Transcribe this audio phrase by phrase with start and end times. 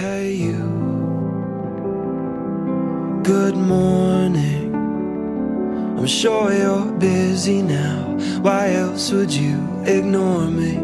[0.00, 0.64] Hey you
[3.20, 4.72] Good morning
[6.00, 10.80] I'm sure you're busy now Why else would you ignore me?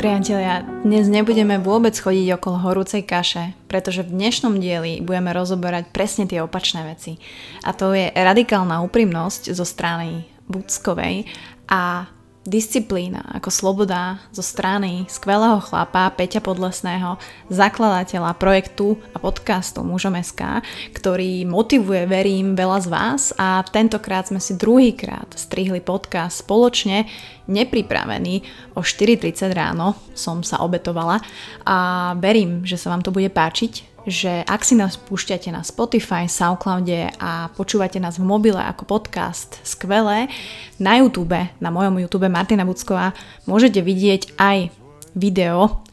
[0.00, 6.24] Priatelia, dnes nebudeme vôbec chodiť okolo horúcej kaše, pretože v dnešnom dieli budeme rozoberať presne
[6.24, 7.20] tie opačné veci.
[7.60, 11.28] A to je radikálna úprimnosť zo strany Buckovej
[11.68, 12.08] a
[12.48, 17.20] disciplína ako sloboda zo strany skvelého chlapa Peťa Podlesného,
[17.52, 20.64] zakladateľa projektu a podcastu Mužom.sk,
[20.96, 23.22] ktorý motivuje, verím, veľa z vás.
[23.36, 27.04] A tentokrát sme si druhýkrát strihli podcast spoločne,
[27.44, 28.40] nepripravený.
[28.74, 31.20] O 4.30 ráno som sa obetovala
[31.68, 31.76] a
[32.16, 37.12] verím, že sa vám to bude páčiť, že ak si nás púšťate na Spotify, Soundcloude
[37.20, 40.32] a počúvate nás v mobile ako podcast skvelé,
[40.80, 43.12] na YouTube, na mojom YouTube Martina Bucková,
[43.44, 44.72] môžete vidieť aj
[45.12, 45.84] video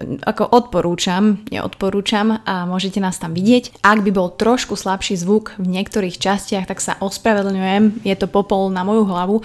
[0.00, 3.78] ako odporúčam, neodporúčam a môžete nás tam vidieť.
[3.86, 8.74] Ak by bol trošku slabší zvuk v niektorých častiach, tak sa ospravedlňujem, je to popol
[8.74, 9.36] na moju hlavu,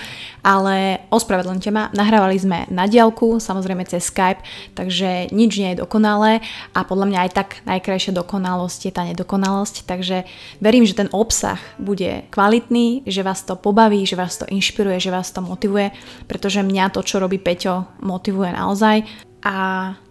[0.42, 4.42] ale ospravedlňte ma, nahrávali sme na diálku, samozrejme cez Skype,
[4.74, 6.42] takže nič nie je dokonalé
[6.74, 10.26] a podľa mňa aj tak najkrajšia dokonalosť je tá nedokonalosť, takže
[10.58, 15.14] verím, že ten obsah bude kvalitný, že vás to pobaví, že vás to inšpiruje, že
[15.14, 15.94] vás to motivuje,
[16.26, 19.06] pretože mňa to, čo robí Peťo, motivuje naozaj
[19.46, 19.56] a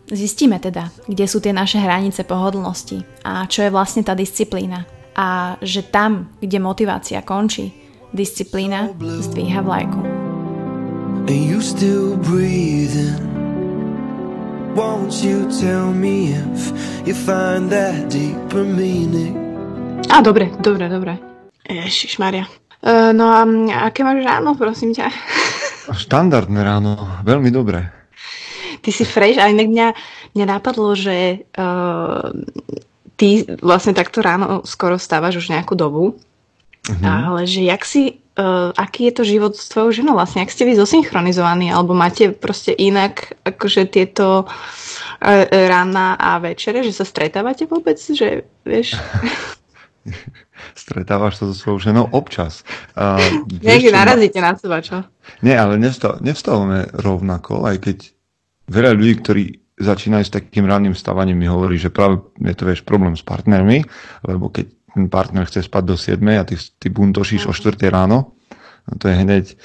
[0.08, 4.88] Zistíme teda, kde sú tie naše hranice pohodlnosti a čo je vlastne tá disciplína.
[5.12, 7.76] A že tam, kde motivácia končí,
[8.16, 10.00] disciplína zdvíha vlajku.
[11.28, 13.20] And you still breathing
[14.72, 16.72] Won't you tell me if
[17.04, 19.36] you find that deeper meaning
[20.08, 21.20] A dobre, dobre, dobre.
[21.68, 22.48] Ježišmaria.
[22.80, 23.44] Uh, no a
[23.92, 25.12] aké máš ráno, prosím ťa?
[25.92, 26.96] Štandardné ráno,
[27.28, 27.97] veľmi dobré
[28.80, 29.88] ty si fresh a inak mňa,
[30.34, 32.30] mňa napadlo, že uh,
[33.18, 36.14] ty vlastne takto ráno skoro stávaš už nejakú dobu,
[36.86, 37.02] uh-huh.
[37.02, 40.64] ale že jak si, uh, aký je to život s tvojou ženou vlastne, ak ste
[40.64, 47.66] vy zosynchronizovaní, alebo máte proste inak akože tieto uh, rána a večere, že sa stretávate
[47.66, 48.94] vôbec, že vieš...
[50.74, 52.66] Stretávaš sa so svojou ženou občas.
[52.96, 53.20] Uh,
[53.62, 55.04] Niekde narazíte na seba, čo?
[55.44, 55.76] Nie, ale
[56.22, 57.98] nevstávame rovnako, aj keď
[58.68, 59.44] veľa ľudí, ktorí
[59.78, 63.86] začínajú s takým ranným stávaním, mi hovorí, že práve je to vieš, problém s partnermi,
[64.26, 68.34] lebo keď ten partner chce spať do 7 a ty, ty buntošíš o 4 ráno,
[68.90, 69.56] no to je hneď e,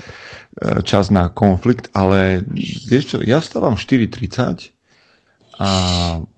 [0.86, 2.46] čas na konflikt, ale
[2.86, 4.70] vieš čo, ja stávam 4.30
[5.58, 5.70] a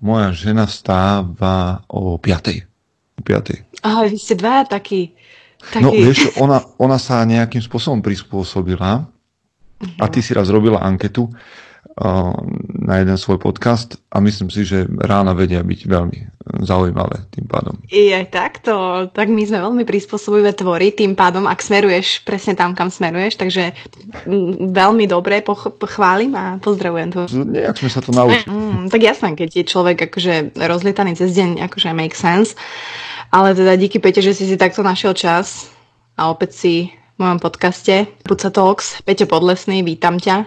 [0.00, 3.20] moja žena stáva o 5.
[3.20, 3.84] O 5.
[3.84, 5.12] Aha, vy ste dva takí.
[5.60, 5.84] takí.
[5.84, 9.04] No vieš ona, ona sa nejakým spôsobom prispôsobila
[10.00, 11.28] a ty si raz robila anketu,
[12.86, 16.18] na jeden svoj podcast a myslím si, že rána vedia byť veľmi
[16.60, 17.74] zaujímavé tým pádom.
[17.88, 18.72] I aj takto,
[19.10, 23.72] tak my sme veľmi prispôsobivé tvory, tým pádom, ak smeruješ presne tam, kam smeruješ, takže
[24.76, 27.20] veľmi dobre poch- pochválim a pozdravujem to.
[27.32, 28.52] Nejak sme sa to naučili.
[28.52, 32.54] Mm, tak jasné, keď je človek akože rozlietaný cez deň, akože make sense,
[33.32, 35.72] ale teda díky Pete, že si si takto našiel čas
[36.14, 36.74] a opäť si
[37.16, 39.00] v mojom podcaste Puca Talks.
[39.00, 40.46] Peťo Podlesný, vítam ťa.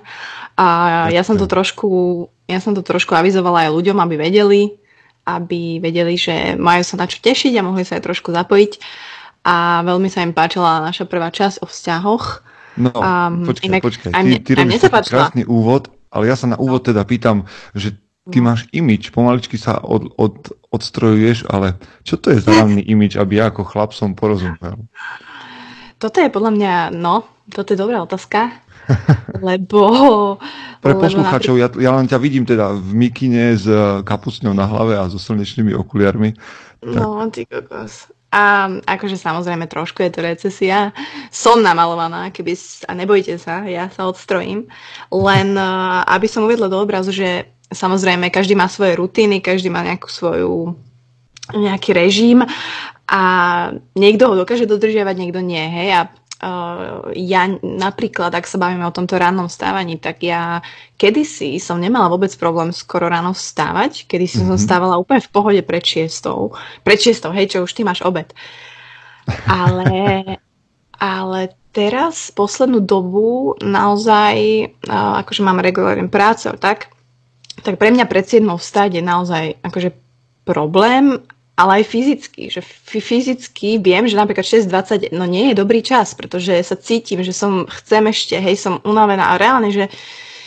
[0.60, 4.76] A ja som to trošku, ja som to trošku avizovala aj ľuďom, aby vedeli,
[5.24, 8.84] aby vedeli, že majú sa na čo tešiť a mohli sa aj trošku zapojiť.
[9.48, 12.44] A veľmi sa im páčila naša prvá časť o vzťahoch.
[12.76, 14.12] No, um, počkaj, inak, počkaj.
[14.12, 17.96] Ty, ty robíš krásny úvod, ale ja sa na úvod teda pýtam, že
[18.28, 18.52] ty no.
[18.52, 23.40] máš imič, pomaličky sa od, od, odstrojuješ, ale čo to je za ranný imič, aby
[23.40, 24.86] ja ako chlap som porozumel?
[26.00, 28.54] Toto je podľa mňa, no, toto je dobrá otázka.
[29.50, 29.82] lebo...
[30.80, 34.96] Pre poslucháčov, ja, ja len ťa vidím teda v mikine s eh, kapusňou na hlave
[34.96, 36.36] a so slnečnými okuliarmi.
[36.80, 36.96] Tak.
[36.96, 38.08] No, ty kokos.
[38.30, 40.94] A akože samozrejme trošku je to recesia.
[41.34, 42.54] Som namalovaná, keby...
[42.86, 44.70] A nebojte sa, ja sa odstrojím.
[45.10, 49.82] Len uh, aby som uvedla do obrazu, že samozrejme každý má svoje rutiny, každý má
[49.82, 50.78] nejakú svoju
[51.50, 52.46] nejaký režim
[53.10, 53.22] a
[53.98, 55.66] niekto ho dokáže dodržiavať, niekto nie.
[55.66, 55.90] Hej?
[55.98, 56.02] A
[56.40, 60.64] Uh, ja napríklad, ak sa bavíme o tomto rannom stávaní, tak ja
[60.96, 64.56] kedysi som nemala vôbec problém skoro ráno vstávať, kedysi mm-hmm.
[64.56, 66.56] som stávala úplne v pohode pred šiestou.
[66.88, 68.32] Pred šiestou, hej, čo už ty máš obed.
[69.52, 70.24] Ale,
[71.20, 71.40] ale
[71.76, 74.36] teraz, poslednú dobu, naozaj,
[74.88, 76.88] uh, akože mám regulárne práce, tak,
[77.68, 79.92] tak pre mňa pred 7 vstať je naozaj akože
[80.48, 81.20] problém
[81.60, 86.56] ale aj fyzicky, že fyzicky viem, že napríklad 6.20 no nie je dobrý čas, pretože
[86.64, 89.92] sa cítim, že som, chcem ešte, hej, som unavená a reálne, že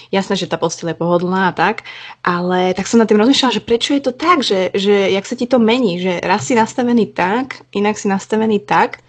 [0.08, 1.84] jasné, že tá postel je pohodlná a tak,
[2.24, 5.36] ale tak som nad tým rozmýšľala, že prečo je to tak, že, že jak sa
[5.36, 9.04] ti to mení, že raz si nastavený tak, inak si nastavený tak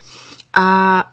[0.54, 0.66] a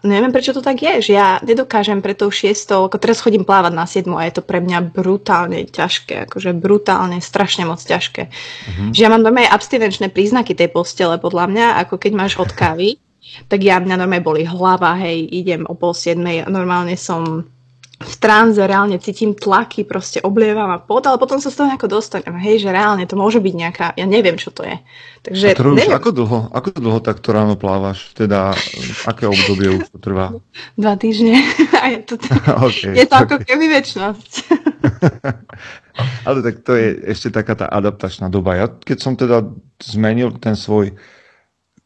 [0.04, 3.72] neviem, prečo to tak je, že ja nedokážem pre tou šiestou, ako teraz chodím plávať
[3.72, 8.28] na siedmu a je to pre mňa brutálne ťažké, akože brutálne, strašne moc ťažké.
[8.28, 8.92] Uh-huh.
[8.92, 13.00] Že ja mám normálne abstinenčné príznaky tej postele, podľa mňa, ako keď máš od kávy,
[13.48, 17.48] tak ja mňa normálne boli hlava, hej, idem o pol siedmej, normálne som
[18.00, 22.00] v tranze, reálne cítim tlaky, proste oblievam a pot, ale potom sa z toho nejako
[22.00, 22.32] dostanem.
[22.40, 24.80] Hej, že reálne to môže byť nejaká, ja neviem, čo to je.
[25.20, 28.08] Takže, a robíš, ako dlho, ako dlho takto ráno plávaš?
[28.16, 28.56] Teda,
[29.04, 30.32] aké obdobie už to trvá?
[30.80, 31.44] Dva týždne.
[31.80, 32.14] A je to,
[32.68, 33.24] okay, je to okay.
[33.28, 34.32] ako keby väčšnosť.
[36.24, 38.56] ale tak to je ešte taká tá adaptačná doba.
[38.56, 39.44] Ja keď som teda
[39.80, 40.96] zmenil ten svoj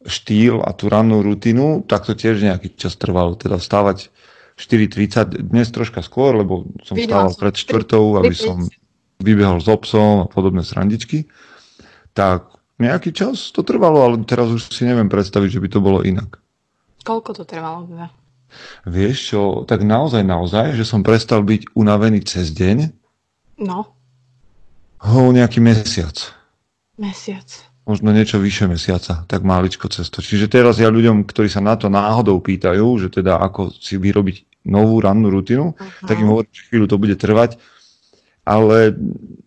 [0.07, 3.35] štýl a tú rannú rutinu, tak to tiež nejaký čas trvalo.
[3.35, 4.15] Teda vstávať
[4.55, 8.63] 4.30, dnes troška skôr, lebo som stával pred čtvrtou, aby som
[9.19, 11.27] vybehol s obsom a podobné srandičky.
[12.15, 15.99] Tak nejaký čas to trvalo, ale teraz už si neviem predstaviť, že by to bolo
[16.07, 16.39] inak.
[17.03, 17.83] Koľko to trvalo?
[17.83, 18.07] Teda?
[18.87, 22.95] Vieš čo, tak naozaj, naozaj, že som prestal byť unavený cez deň.
[23.59, 23.91] No.
[25.03, 26.15] Ho, nejaký mesiac.
[26.95, 30.19] Mesiac možno niečo vyššie mesiaca, tak máličko cesto.
[30.19, 34.65] Čiže teraz ja ľuďom, ktorí sa na to náhodou pýtajú, že teda ako si vyrobiť
[34.65, 36.05] novú rannú rutinu, uh-huh.
[36.09, 37.61] tak im hovorím, že chvíľu to bude trvať,
[38.41, 38.97] ale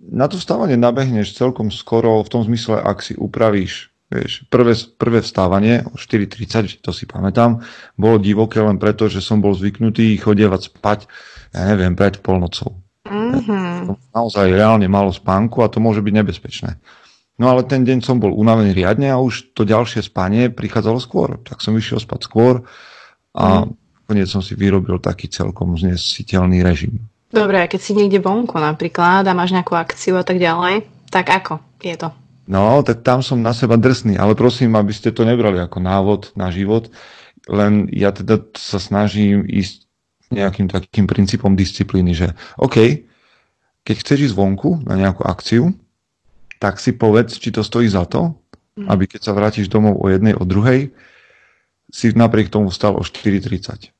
[0.08, 5.20] na to vstávanie nabehneš celkom skoro v tom zmysle, ak si upravíš vieš, prvé, prvé
[5.20, 7.60] vstávanie o 4.30, to si pamätám,
[7.94, 10.98] bolo divoké len preto, že som bol zvyknutý chodievať spať,
[11.52, 12.80] ja neviem, pred polnocou.
[13.04, 14.12] Mm-hmm.
[14.12, 16.70] Naozaj reálne malo spánku a to môže byť nebezpečné.
[17.38, 21.38] No ale ten deň som bol unavený riadne a už to ďalšie spanie prichádzalo skôr.
[21.46, 22.66] Tak som išiel spať skôr
[23.30, 23.62] a
[24.10, 24.26] mm.
[24.26, 27.06] som si vyrobil taký celkom znesiteľný režim.
[27.30, 30.82] Dobre, a keď si niekde vonku napríklad a máš nejakú akciu a tak ďalej,
[31.14, 32.08] tak ako je to?
[32.48, 36.32] No, tak tam som na seba drsný, ale prosím, aby ste to nebrali ako návod
[36.32, 36.88] na život,
[37.44, 39.84] len ja teda sa snažím ísť
[40.32, 43.04] nejakým takým princípom disciplíny, že OK,
[43.84, 45.76] keď chceš ísť vonku na nejakú akciu,
[46.58, 48.34] tak si povedz, či to stojí za to,
[48.78, 48.86] mm.
[48.90, 50.90] aby keď sa vrátiš domov o jednej, o druhej,
[51.88, 53.94] si napriek tomu stal o 4.30.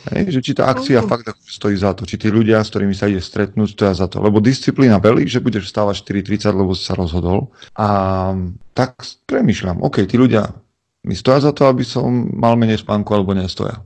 [0.00, 3.04] Hej, že či tá akcia fakt stojí za to, či tí ľudia, s ktorými sa
[3.04, 4.24] ide stretnúť, stoja za to.
[4.24, 7.52] Lebo disciplína belí, že budeš vstávať 4.30, lebo si sa rozhodol.
[7.76, 8.32] A
[8.72, 10.56] tak premyšľam, OK, tí ľudia
[11.04, 13.84] mi stoja za to, aby som mal menej spánku alebo nestoja.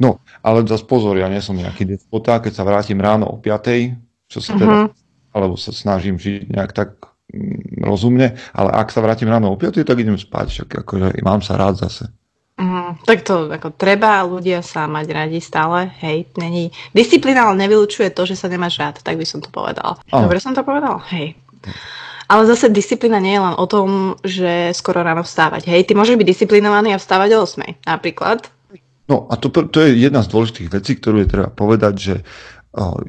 [0.00, 4.32] No, ale zase pozor, ja nie som nejaký despota, keď sa vrátim ráno o 5,
[4.32, 4.88] čo sa teda, uh-huh.
[5.36, 7.13] alebo sa snažím žiť nejak tak
[7.80, 11.58] rozumne, ale ak sa vrátim ráno o 5, tak idem spať, však akože mám sa
[11.58, 12.10] rád zase.
[12.54, 16.70] Mm, tak to ako treba ľudia sa mať radi stále, hej, není.
[16.94, 19.98] Disciplína ale nevylučuje to, že sa nemáš rád, tak by som to povedal.
[20.14, 20.22] Oh.
[20.22, 21.02] Dobre som to povedal?
[21.10, 21.34] Hej.
[22.30, 25.66] Ale zase disciplína nie je len o tom, že skoro ráno vstávať.
[25.66, 28.46] Hej, ty môžeš byť disciplinovaný a vstávať o 8, napríklad.
[29.10, 32.14] No a to, to je jedna z dôležitých vecí, ktorú je treba povedať, že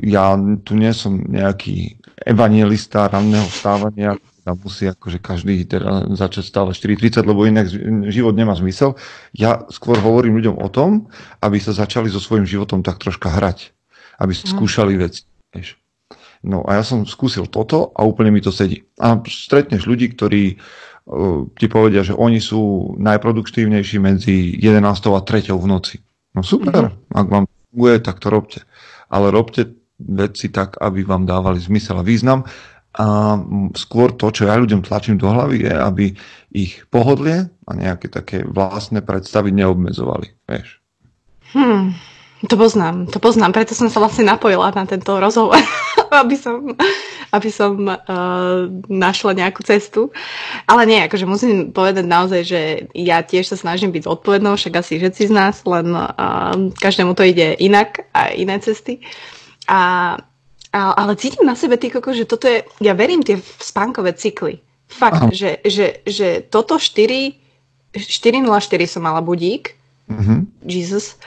[0.03, 4.15] ja tu nie som nejaký evangelista ranného stávania,
[4.45, 7.65] a musí akože každý teda začať stále 4.30, lebo inak
[8.13, 8.93] život nemá zmysel.
[9.33, 11.09] Ja skôr hovorím ľuďom o tom,
[11.41, 13.73] aby sa začali so svojím životom tak troška hrať.
[14.21, 14.45] Aby mm.
[14.45, 15.25] skúšali veci.
[15.49, 15.81] Vieš.
[16.45, 18.85] No a ja som skúsil toto a úplne mi to sedí.
[19.01, 24.77] A stretneš ľudí, ktorí uh, ti povedia, že oni sú najproduktívnejší medzi 11.
[25.09, 25.57] a 3.
[25.57, 25.97] v noci.
[26.37, 27.17] No super, mm.
[27.17, 28.61] ak vám funguje, tak to robte
[29.09, 32.43] ale robte veci tak, aby vám dávali zmysel a význam.
[32.95, 33.35] A
[33.75, 36.05] skôr to, čo ja ľuďom tlačím do hlavy, je, aby
[36.55, 40.31] ich pohodlie a nejaké také vlastné predstavy neobmedzovali.
[40.47, 40.79] Vieš.
[41.51, 41.91] Hmm,
[42.47, 45.59] to poznám, to poznám, preto som sa vlastne napojila na tento rozhovor,
[46.23, 46.71] aby som,
[47.35, 50.15] aby som uh, našla nejakú cestu.
[50.63, 52.61] Ale nie, akože musím povedať naozaj, že
[52.95, 57.27] ja tiež sa snažím byť odpovednou, však asi všetci z nás, len uh, každému to
[57.27, 59.03] ide inak a iné cesty.
[59.65, 60.15] A,
[60.71, 64.61] a, ale cítim na sebe, ty koko, že toto je, ja verím tie spánkové cykly.
[64.85, 68.45] Fakt, že, že, že toto 4, 4.04
[68.85, 69.73] som mala budík,
[70.07, 70.39] mm-hmm.
[70.61, 71.17] Jesus,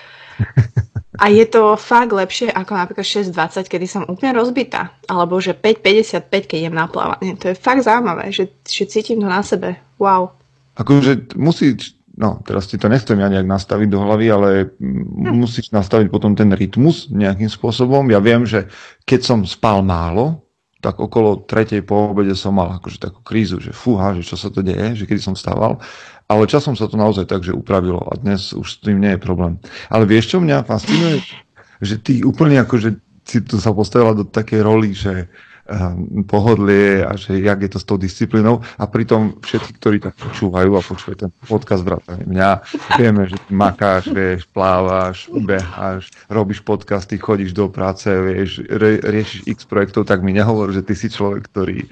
[1.19, 4.95] a je to fakt lepšie ako napríklad 6.20, kedy som úplne rozbitá.
[5.11, 7.35] Alebo že 5.55, keď idem na plávanie.
[7.43, 9.83] To je fakt zaujímavé, že, že cítim to na sebe.
[9.99, 10.31] Wow.
[10.79, 11.75] Akože musí,
[12.19, 15.39] no teraz ti to nechcem ja nejak nastaviť do hlavy, ale hm.
[15.39, 18.11] musíš nastaviť potom ten rytmus nejakým spôsobom.
[18.11, 18.67] Ja viem, že
[19.07, 20.43] keď som spal málo,
[20.79, 24.47] tak okolo tretej po obede som mal akože takú krízu, že fúha, že čo sa
[24.47, 25.83] to deje, že kedy som stával.
[26.31, 29.21] Ale časom sa to naozaj tak, že upravilo a dnes už s tým nie je
[29.23, 29.59] problém.
[29.91, 31.25] Ale vieš, čo mňa fascinuje?
[31.83, 32.95] Že ty úplne akože
[33.27, 35.27] si tu sa postavila do takej roli, že
[36.25, 40.71] pohodlie a že jak je to s tou disciplínou a pritom všetci, ktorí tak počúvajú
[40.73, 42.51] a počúvajú ten podcast vrátane mňa,
[42.97, 49.69] vieme, že makáš, vieš, plávaš, beháš, robíš podcasty, chodíš do práce, vieš, re, riešiš x
[49.69, 51.85] projektov, tak mi nehovor, že ty si človek, ktorý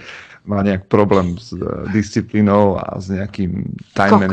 [0.48, 4.30] má nejak problém s uh, disciplínou a s nejakým time.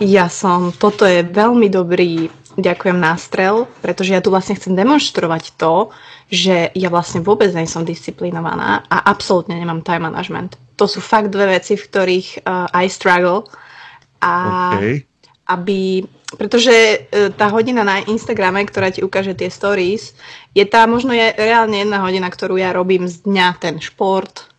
[0.00, 5.92] Ja som, toto je veľmi dobrý, ďakujem, nástrel, pretože ja tu vlastne chcem demonstrovať to,
[6.30, 10.54] že ja vlastne vôbec nie som disciplinovaná a absolútne nemám time management.
[10.78, 13.50] To sú fakt dve veci, v ktorých uh, I struggle.
[14.22, 14.34] A
[14.78, 15.02] okay.
[15.50, 16.06] aby,
[16.38, 20.14] pretože uh, tá hodina na Instagrame, ktorá ti ukáže tie stories,
[20.54, 24.49] je tá možno je reálne jedna hodina, ktorú ja robím z dňa, ten šport,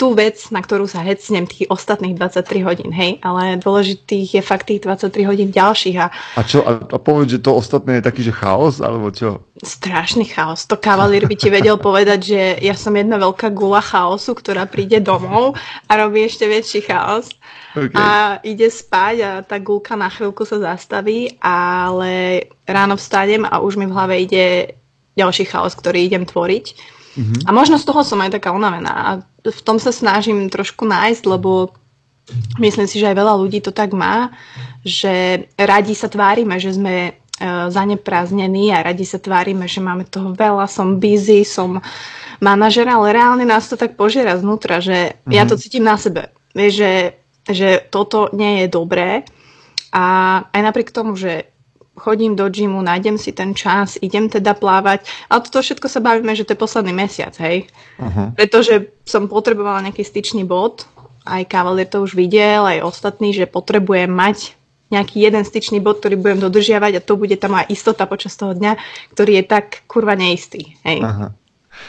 [0.00, 4.72] tú vec, na ktorú sa hecnem tých ostatných 23 hodín, hej, ale dôležitých je fakt
[4.72, 5.96] tých 23 hodín ďalších.
[6.00, 9.44] A, a čo, a, a povedz, že to ostatné je taký, že chaos, alebo čo?
[9.60, 10.64] Strašný chaos.
[10.64, 15.04] To kavalír by ti vedel povedať, že ja som jedna veľká gula chaosu, ktorá príde
[15.04, 17.28] domov a robí ešte väčší chaos.
[17.76, 17.92] Okay.
[17.92, 23.76] A ide spať a tá gulka na chvíľku sa zastaví, ale ráno vstanem a už
[23.76, 24.74] mi v hlave ide
[25.12, 26.98] ďalší chaos, ktorý idem tvoriť.
[27.16, 27.46] Mm-hmm.
[27.46, 28.92] A možno z toho som aj taká unavená.
[28.92, 29.10] A
[29.42, 31.74] v tom sa snažím trošku nájsť, lebo
[32.62, 34.30] myslím si, že aj veľa ľudí to tak má,
[34.86, 40.30] že radi sa tvárime, že sme uh, zanepráznení a radi sa tvárime, že máme toho
[40.32, 41.82] veľa, som busy, som
[42.38, 45.34] manažer, ale reálne nás to tak požiera znútra, že mm-hmm.
[45.34, 45.60] ja to mhm.
[45.60, 46.30] cítim na sebe.
[46.50, 47.14] Že,
[47.46, 49.22] že toto nie je dobré
[49.94, 50.04] a
[50.50, 51.50] aj napriek tomu, že
[52.00, 55.04] chodím do gymu, nájdem si ten čas, idem teda plávať.
[55.28, 57.68] Ale toto všetko sa bavíme, že to je posledný mesiac, hej.
[58.00, 58.32] Uh-huh.
[58.32, 60.88] Pretože som potrebovala nejaký styčný bod,
[61.28, 64.56] aj Kavalier to už videl, aj ostatní, že potrebujem mať
[64.90, 68.56] nejaký jeden styčný bod, ktorý budem dodržiavať a to bude tá moja istota počas toho
[68.56, 68.74] dňa,
[69.14, 70.74] ktorý je tak kurva neistý.
[70.82, 71.04] Hej.
[71.04, 71.28] Aha.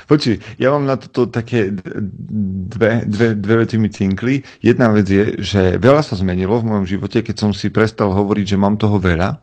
[0.05, 4.45] Počuj, ja mám na toto také dve, dve, dve vety mi cinkli.
[4.61, 8.55] Jedna vec je, že veľa sa zmenilo v mojom živote, keď som si prestal hovoriť,
[8.55, 9.41] že mám toho veľa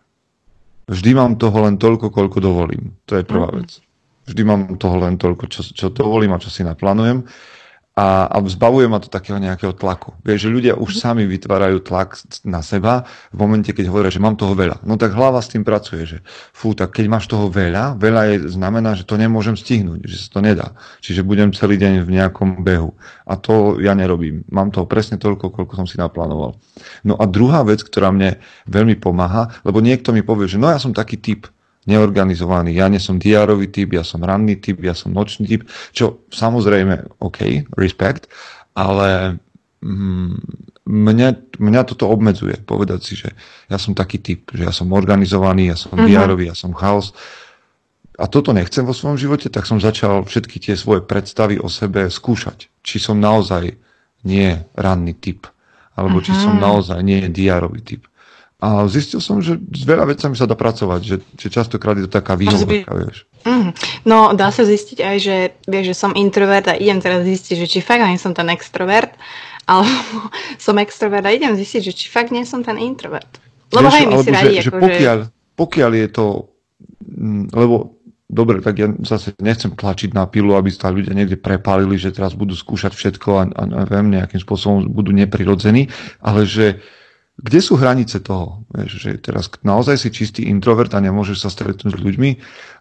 [0.89, 2.97] vždy mám toho len toľko, koľko dovolím.
[3.07, 3.61] To je prvá mm-hmm.
[3.63, 3.71] vec.
[4.29, 7.25] Vždy mám toho len toľko, čo, čo dovolím a čo si naplánujem
[7.99, 10.15] a, a zbavuje ma to takého nejakého tlaku.
[10.23, 10.99] Vieš, že ľudia už mhm.
[11.03, 12.15] sami vytvárajú tlak
[12.47, 13.03] na seba
[13.35, 14.87] v momente, keď hovoria, že mám toho veľa.
[14.87, 16.19] No tak hlava s tým pracuje, že
[16.55, 20.39] fú, tak keď máš toho veľa, veľa je, znamená, že to nemôžem stihnúť, že sa
[20.39, 20.79] to nedá.
[21.03, 22.95] Čiže budem celý deň v nejakom behu.
[23.27, 24.47] A to ja nerobím.
[24.47, 26.55] Mám toho presne toľko, koľko som si naplánoval.
[27.03, 28.39] No a druhá vec, ktorá mne
[28.71, 31.51] veľmi pomáha, lebo niekto mi povie, že no ja som taký typ,
[31.89, 32.77] neorganizovaný.
[32.77, 35.65] Ja nie som diárový typ, ja som ranný typ, ja som nočný typ,
[35.97, 38.29] čo samozrejme, OK, respekt,
[38.77, 39.41] ale
[39.81, 40.37] mm,
[40.89, 41.29] mňa,
[41.61, 43.33] mňa toto obmedzuje, povedať si, že
[43.69, 46.09] ja som taký typ, že ja som organizovaný, ja som uh-huh.
[46.09, 47.13] diárový, ja som chaos.
[48.19, 52.11] A toto nechcem vo svojom živote, tak som začal všetky tie svoje predstavy o sebe
[52.11, 52.67] skúšať.
[52.83, 53.79] Či som naozaj
[54.27, 55.47] nie ranný typ,
[55.95, 56.27] alebo uh-huh.
[56.27, 58.08] či som naozaj nie diárový typ.
[58.59, 62.13] A zistil som, že s veľa vecami sa dá pracovať, že, že častokrát je to
[62.19, 63.23] taká výhovorka, vieš.
[63.47, 63.71] Mm,
[64.03, 67.67] no, dá sa zistiť aj, že, vieš, že som introvert a idem teraz zistiť, že
[67.71, 69.15] či fakt nie som ten extrovert,
[69.71, 70.27] alebo
[70.59, 73.31] som extrovert a idem zistiť, že či fakt nie som ten introvert.
[73.71, 75.19] Lebo vieš, hej, my si radi, že, že ako, pokiaľ,
[75.55, 76.27] pokiaľ je to,
[77.15, 77.77] mm, lebo
[78.27, 82.35] dobre, tak ja zase nechcem tlačiť na pilu, aby sa ľudia niekde prepálili, že teraz
[82.35, 85.89] budú skúšať všetko a, a neviem, nejakým spôsobom budú neprirodzení,
[86.27, 86.83] ale že
[87.39, 88.67] kde sú hranice toho?
[88.75, 92.31] Vieš, že teraz naozaj si čistý introvert a nemôžeš sa stretnúť s ľuďmi,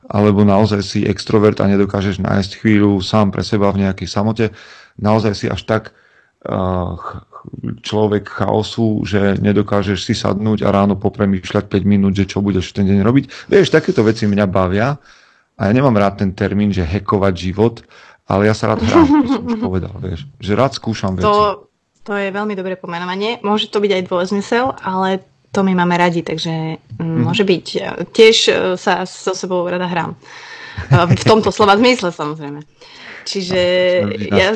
[0.10, 4.50] alebo naozaj si extrovert a nedokážeš nájsť chvíľu sám pre seba v nejakej samote,
[4.98, 5.94] naozaj si až tak
[6.50, 6.98] uh,
[7.86, 12.90] človek chaosu, že nedokážeš si sadnúť a ráno popremýšľať 5 minút, že čo budeš ten
[12.90, 13.54] deň robiť.
[13.54, 14.98] Vieš, takéto veci mňa bavia
[15.54, 17.86] a ja nemám rád ten termín, že hekovať život,
[18.26, 21.30] ale ja sa rád hrám, som už povedal, vieš, že rád skúšam veci.
[21.30, 21.67] To
[22.08, 23.44] to je veľmi dobré pomenovanie.
[23.44, 27.20] Môže to byť aj dvojzmysel, ale to my máme radi, takže mm.
[27.28, 27.66] môže byť.
[28.16, 30.16] Tiež e, sa so sebou rada hrám.
[30.16, 30.18] E,
[31.04, 32.64] v tomto slova zmysle samozrejme.
[33.28, 33.60] Čiže...
[34.32, 34.56] Ja...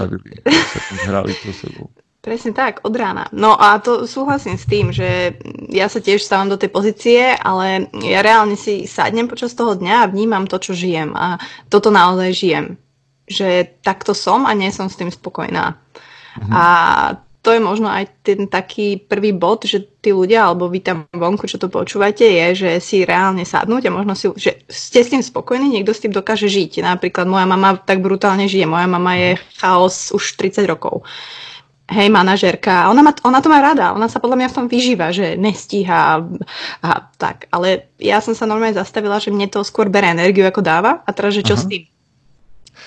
[1.12, 1.92] Hrali so sebou.
[2.22, 3.28] Presne tak, od rána.
[3.34, 5.36] No a to súhlasím s tým, že
[5.74, 10.06] ja sa tiež stávam do tej pozície, ale ja reálne si sadnem počas toho dňa
[10.06, 11.18] a vnímam to, čo žijem.
[11.18, 12.66] A toto naozaj žijem.
[13.26, 15.82] Že takto som a nie som s tým spokojná.
[16.46, 16.52] Mhm.
[16.54, 16.64] A
[17.42, 21.50] to je možno aj ten taký prvý bod, že tí ľudia, alebo vy tam vonku,
[21.50, 25.26] čo to počúvate, je, že si reálne sadnúť a možno si, že ste s tým
[25.26, 26.86] spokojní, niekto s tým dokáže žiť.
[26.86, 28.70] Napríklad moja mama tak brutálne žije.
[28.70, 31.02] Moja mama je chaos už 30 rokov.
[31.90, 32.88] Hej, manažerka.
[32.94, 33.92] Ona, ma, ona to má rada.
[33.98, 36.16] Ona sa podľa mňa v tom vyžíva, že nestíha a,
[36.86, 37.50] a tak.
[37.50, 41.02] Ale ja som sa normálne zastavila, že mne to skôr bere energiu, ako dáva.
[41.04, 41.62] A teraz, že čo Aha.
[41.62, 41.84] s tým?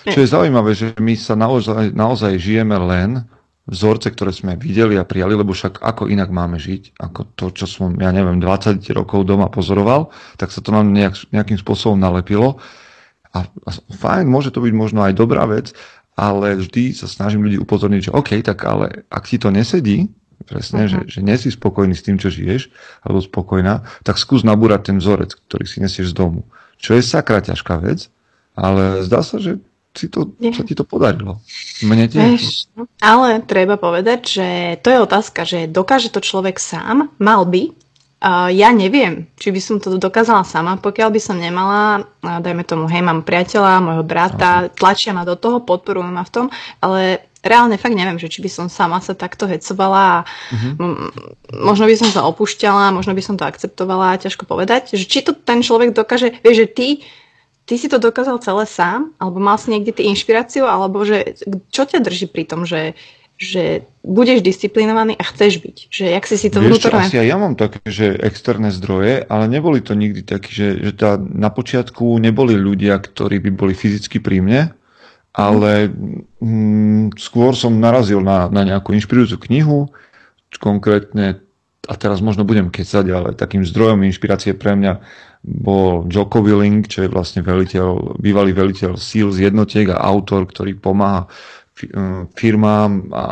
[0.08, 3.28] Čo je zaujímavé, že my sa naozaj, naozaj žijeme len
[3.64, 7.64] vzorce, ktoré sme videli a prijali, lebo však ako inak máme žiť, ako to, čo
[7.64, 12.60] som, ja neviem, 20 rokov doma pozoroval, tak sa to nám nejak, nejakým spôsobom nalepilo.
[13.32, 15.72] A, a fajn, môže to byť možno aj dobrá vec,
[16.14, 20.12] ale vždy sa snažím ľudí upozorniť, že OK, tak ale ak ti to nesedí,
[20.44, 21.08] presne, uh-huh.
[21.08, 22.68] že, že nie si spokojný s tým, čo žiješ,
[23.00, 26.44] alebo spokojná, tak skús nabúrať ten vzorec, ktorý si nesieš z domu.
[26.78, 28.12] Čo je sakra ťažká vec,
[28.54, 29.58] ale zdá sa, že
[29.94, 31.38] si to, sa ti to podarilo.
[31.86, 32.66] Mne tiež.
[32.98, 34.48] ale treba povedať, že
[34.82, 37.70] to je otázka, že dokáže to človek sám, mal by.
[38.24, 42.64] Uh, ja neviem, či by som to dokázala sama, pokiaľ by som nemala, uh, dajme
[42.64, 46.46] tomu, hej, mám priateľa, môjho brata, tlačia ma do toho, podporujú ma v tom,
[46.80, 51.12] ale reálne fakt neviem, že či by som sama sa takto hecovala a uh-huh.
[51.52, 55.36] možno by som sa opúšťala, možno by som to akceptovala, ťažko povedať, že či to
[55.36, 56.88] ten človek dokáže, vieš, že ty
[57.64, 59.12] ty si to dokázal celé sám?
[59.20, 60.68] Alebo mal si niekde ty inšpiráciu?
[60.68, 61.36] Alebo že,
[61.72, 62.96] čo ťa drží pri tom, že,
[63.40, 65.76] že budeš disciplinovaný a chceš byť?
[65.88, 67.04] Že jak si si to Vieš, vnútorné...
[67.08, 70.92] Asi aj ja mám také, že externé zdroje, ale neboli to nikdy takí, že, že
[70.94, 74.62] tá, na počiatku neboli ľudia, ktorí by boli fyzicky pri mne,
[75.34, 75.90] ale
[76.38, 79.90] mm, skôr som narazil na, na nejakú inšpirujúcu knihu,
[80.62, 81.42] konkrétne,
[81.84, 85.02] a teraz možno budem kecať, ale takým zdrojom inšpirácie pre mňa
[85.44, 90.80] bol Joko Willing, čo je vlastne veliteľ, bývalý veliteľ síl z jednotiek a autor, ktorý
[90.80, 93.24] pomáha eh, firmám a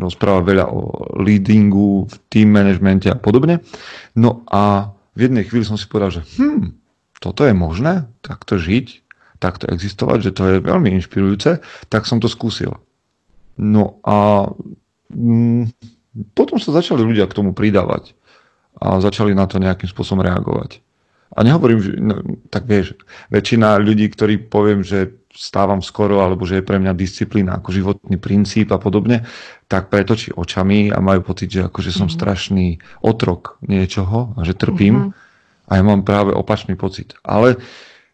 [0.00, 0.80] rozpráva veľa o
[1.20, 3.60] leadingu, v team managemente a podobne.
[4.16, 6.72] No a v jednej chvíli som si povedal, že hm,
[7.20, 9.04] toto je možné, takto žiť,
[9.36, 11.60] takto existovať, že to je veľmi inšpirujúce,
[11.92, 12.80] tak som to skúsil.
[13.58, 14.48] No a
[15.12, 15.74] mm,
[16.32, 18.14] potom sa začali ľudia k tomu pridávať
[18.78, 20.78] a začali na to nejakým spôsobom reagovať.
[21.38, 22.18] A nehovorím, že, no,
[22.50, 22.98] tak vieš,
[23.30, 28.18] väčšina ľudí, ktorí poviem, že stávam skoro, alebo že je pre mňa disciplína ako životný
[28.18, 29.22] princíp a podobne,
[29.70, 32.18] tak pretočí očami a majú pocit, že akože som mm-hmm.
[32.18, 32.66] strašný
[33.06, 35.14] otrok niečoho a že trpím.
[35.14, 35.70] Mm-hmm.
[35.70, 37.14] A ja mám práve opačný pocit.
[37.22, 37.62] Ale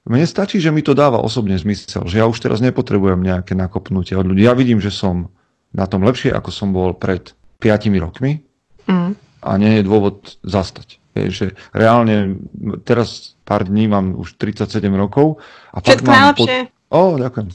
[0.04, 4.20] mne stačí, že mi to dáva osobne zmysel, že ja už teraz nepotrebujem nejaké nakopnutie
[4.20, 4.44] od ľudí.
[4.44, 5.32] Ja vidím, že som
[5.72, 7.32] na tom lepšie, ako som bol pred
[7.64, 8.44] 5 rokmi
[8.84, 9.10] mm.
[9.40, 11.00] a nie je dôvod zastať.
[11.14, 12.42] Že reálne
[12.82, 15.38] teraz pár dní mám už 37 rokov.
[15.70, 16.56] A Všetko najlepšie.
[16.66, 16.94] Po...
[16.94, 17.48] Oh, ďakujem.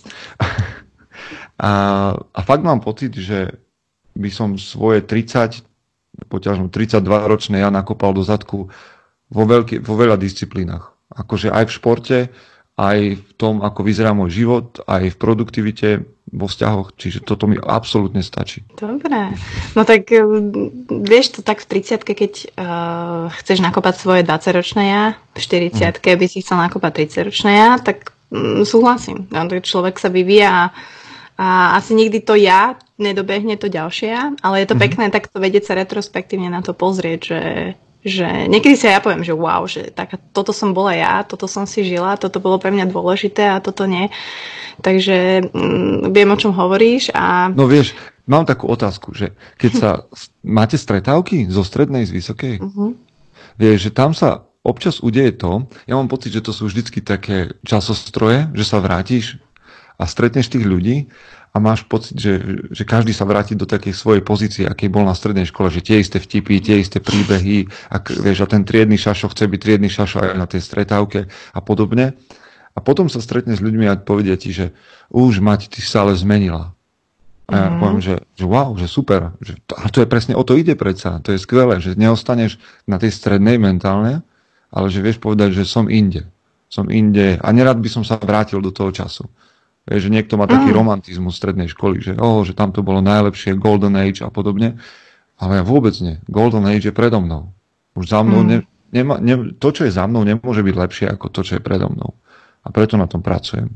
[1.67, 1.71] a,
[2.15, 3.59] a fakt mám pocit, že
[4.15, 5.63] by som svoje 30,
[6.27, 8.71] poťažno 32 ročné ja nakopal do zadku
[9.29, 10.95] vo, veľký, vo veľa disciplínach.
[11.11, 12.17] Akože aj v športe,
[12.79, 15.87] aj v tom, ako vyzerá môj život, aj v produktivite,
[16.29, 18.61] vo vzťahoch, čiže toto mi absolútne stačí.
[18.77, 19.33] Dobre,
[19.73, 20.23] no tak eh,
[20.87, 26.17] vieš to tak v 30 keď uh, chceš nakopať svoje 20-ročné ja, v 40 mm.
[26.17, 29.29] by si chcel nakopať 30-ročné ja, tak mm, súhlasím.
[29.29, 30.63] No, človek sa vyvíja a,
[31.39, 34.81] a asi nikdy to ja nedobehne to ďalšie ja, ale je to mm.
[34.83, 37.39] pekné takto vedieť sa retrospektívne na to pozrieť, že
[37.99, 41.67] že niekedy si ja poviem, že wow, že tak, toto som bola ja, toto som
[41.67, 44.07] si žila, toto bolo pre mňa dôležité a toto nie.
[44.79, 47.11] Takže mm, viem, o čom hovoríš.
[47.11, 47.51] A...
[47.51, 47.91] No vieš,
[48.23, 49.89] mám takú otázku, že keď sa
[50.39, 52.95] máte stretávky zo strednej, z vysokej, uh-huh.
[53.59, 57.51] vieš, že tam sa občas udeje to, ja mám pocit, že to sú vždycky také
[57.67, 59.39] časostroje, že sa vrátiš
[59.99, 61.11] a stretneš tých ľudí
[61.49, 62.37] a máš pocit, že,
[62.69, 65.97] že každý sa vráti do takej svojej pozície, aký bol na strednej škole, že tie
[65.97, 70.21] isté vtipy, tie isté príbehy, ak, vieš, a ten triedny šašo chce byť triedny šašo
[70.21, 72.13] aj na tej stretávke a podobne.
[72.77, 74.77] A potom sa stretne s ľuďmi a povedia ti, že
[75.09, 76.77] už mať, ty sa ale zmenila.
[77.49, 77.77] A ja mm.
[77.81, 79.33] poviem, že, že wow, že super.
[79.41, 81.17] Že to, a to je presne, o to ide predsa.
[81.25, 84.21] To je skvelé, že neostaneš na tej strednej mentálne,
[84.69, 86.29] ale že vieš povedať, že som inde.
[86.69, 89.25] Som inde a nerad by som sa vrátil do toho času.
[89.87, 90.75] Vieš, že niekto má taký mm.
[90.75, 94.77] romantizmus strednej školy, že, oh, že tam to bolo najlepšie, Golden Age a podobne.
[95.39, 96.19] Ale ja vôbec nie.
[96.27, 97.49] Golden Age je predo mnou.
[97.95, 98.47] Už za mnou, mm.
[98.47, 98.57] ne,
[98.91, 101.89] nema, ne, to, čo je za mnou, nemôže byť lepšie ako to, čo je predo
[101.89, 102.13] mnou.
[102.61, 103.71] A preto na tom pracujem.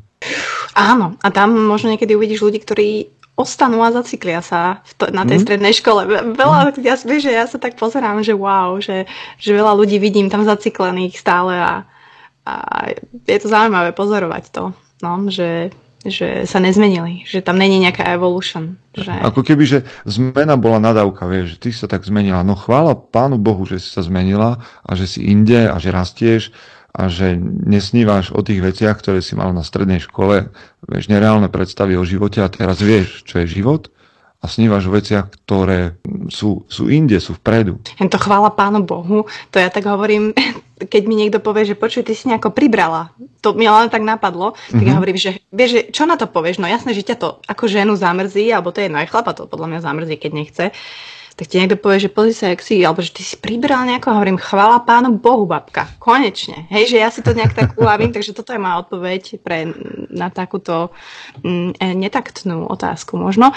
[0.75, 2.89] Áno, a tam možno niekedy uvidíš ľudí, ktorí
[3.33, 5.43] ostanú a zaciklia sa v to, na tej mm.
[5.49, 6.05] strednej škole.
[6.37, 6.85] Veľa, mm.
[6.85, 9.09] ja, vieš, že ja sa tak pozerám, že wow, že,
[9.41, 11.73] že veľa ľudí vidím tam zaciklených stále a,
[12.45, 12.53] a
[13.25, 14.63] je to zaujímavé pozorovať to,
[15.01, 18.75] no, že že sa nezmenili, že tam není nejaká evolution.
[18.91, 19.23] Že...
[19.23, 22.43] Ako keby, že zmena bola nadávka, vieš, že ty sa tak zmenila.
[22.43, 26.51] No chvála Pánu Bohu, že si sa zmenila a že si inde a že rastieš
[26.93, 30.53] a že nesnívaš o tých veciach, ktoré si mal na strednej škole,
[30.85, 33.89] vieš, nereálne predstavy o živote a teraz vieš, čo je život
[34.43, 37.79] a snívaš o veciach, ktoré sú, sú inde, sú vpredu.
[37.95, 40.35] Jen to chvála Pánu Bohu, to ja tak hovorím,
[40.87, 44.55] keď mi niekto povie, že počuj, ty si nejako pribrala to mi len tak napadlo,
[44.55, 44.87] tak mm-hmm.
[44.87, 44.97] ja mhm.
[45.03, 46.63] hovorím, že vieš, že čo na to povieš?
[46.63, 49.51] No jasné, že ťa to ako ženu zamrzí, alebo to je no aj chlapa to
[49.51, 50.65] podľa mňa zamrzí, keď nechce
[51.33, 54.13] tak ti niekto povie, že pozri sa, jak si, alebo že ty si pribral nejako,
[54.13, 56.69] hovorím, chvala pánu Bohu, babka, konečne.
[56.69, 59.65] Hej, že ja si to nejak tak uľavím, takže toto je moja odpoveď pre,
[60.13, 60.93] na takúto
[61.41, 63.49] mm, e, netaktnú otázku možno.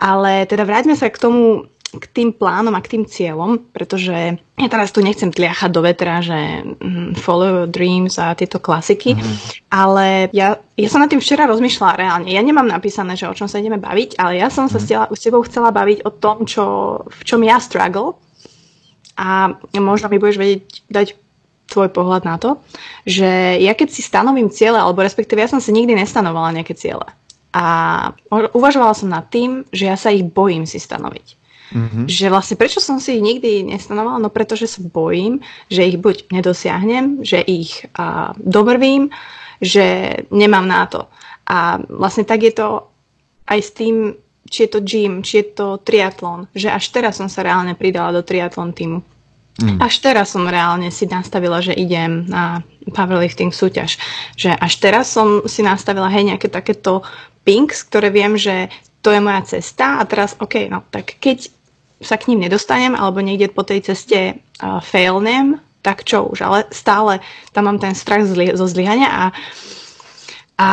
[0.00, 4.68] Ale teda vráťme sa k tomu, k tým plánom a k tým cieľom, pretože ja
[4.70, 9.34] teraz tu nechcem tliachať do vetra, že mm, follow your dreams a tieto klasiky, mm.
[9.74, 12.30] ale ja, ja som na tým včera rozmýšľala reálne.
[12.30, 14.86] Ja nemám napísané, že o čom sa ideme baviť, ale ja som sa mm.
[14.86, 16.64] s, s tebou chcela baviť o tom, čo,
[17.02, 18.14] v čom ja struggle
[19.18, 21.06] a možno mi budeš vedieť dať
[21.70, 22.58] tvoj pohľad na to,
[23.06, 27.06] že ja keď si stanovím ciele, alebo respektíve ja som si nikdy nestanovala nejaké ciele.
[27.50, 27.66] A
[28.30, 31.39] uvažovala som nad tým, že ja sa ich bojím si stanoviť.
[31.70, 32.04] Mm-hmm.
[32.10, 34.18] Že vlastne prečo som si ich nikdy nestanovala?
[34.18, 35.38] No pretože sa bojím,
[35.70, 39.14] že ich buď nedosiahnem, že ich a, domrvím,
[39.62, 41.06] že nemám na to.
[41.46, 42.90] A vlastne tak je to
[43.46, 44.14] aj s tým,
[44.50, 48.10] či je to gym, či je to triatlon, že až teraz som sa reálne pridala
[48.10, 49.02] do triatlon týmu.
[49.60, 49.78] Mm.
[49.78, 52.64] Až teraz som reálne si nastavila, že idem na
[52.96, 54.00] powerlifting súťaž.
[54.34, 57.04] Že až teraz som si nastavila hej nejaké takéto
[57.44, 58.72] pinks, ktoré viem, že
[59.04, 61.59] to je moja cesta a teraz, OK, no tak keď
[62.00, 66.68] sa k ním nedostanem alebo niekde po tej ceste uh, failnem, tak čo už, ale
[66.72, 69.24] stále tam mám ten strach zli- zo zlyhania a,
[70.60, 70.68] a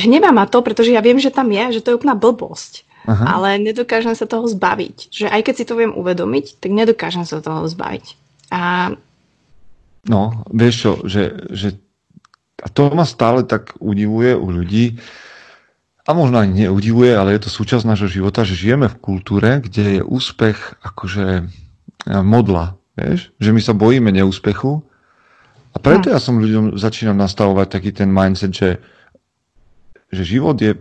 [0.00, 2.88] hnevá ma to, pretože ja viem, že tam je, že to je úplná blbosť.
[3.08, 3.40] Aha.
[3.40, 5.08] Ale nedokážem sa toho zbaviť.
[5.08, 8.06] Že aj keď si to viem uvedomiť, tak nedokážem sa toho zbaviť.
[8.52, 8.92] A...
[10.04, 11.80] No, vieš čo, že, že
[12.60, 15.00] a to ma stále tak udivuje u ľudí,
[16.10, 19.98] a možno ani neudivuje, ale je to súčasť nášho života, že žijeme v kultúre, kde
[19.98, 21.42] je úspech akože e,
[22.26, 23.30] modla, vieš?
[23.38, 24.82] Že my sa bojíme neúspechu
[25.70, 26.12] a preto hm.
[26.12, 28.70] ja som ľuďom začínam nastavovať taký ten mindset, že,
[30.10, 30.74] že život je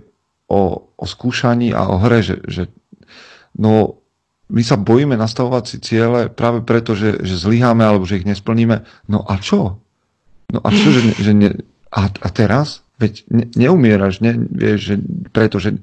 [0.50, 2.64] o, o skúšaní a o hre, že, že
[3.54, 4.02] no
[4.50, 8.82] my sa bojíme nastavovať si ciele práve preto, že, že zlyháme alebo že ich nesplníme.
[9.06, 9.78] No a čo?
[10.50, 11.54] No a čo, že, že ne,
[11.94, 12.82] a, a teraz?
[13.00, 14.96] Veď ne, neumieraš, ne, vieš, že,
[15.32, 15.80] pretože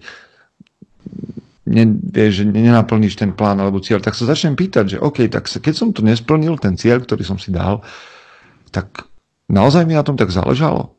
[1.67, 5.49] ne, vieš, že nenaplníš ten plán alebo cieľ, tak sa začnem pýtať, že OK, tak
[5.51, 7.83] sa, keď som to nesplnil, ten cieľ, ktorý som si dal,
[8.71, 9.09] tak
[9.49, 10.95] naozaj mi na tom tak záležalo?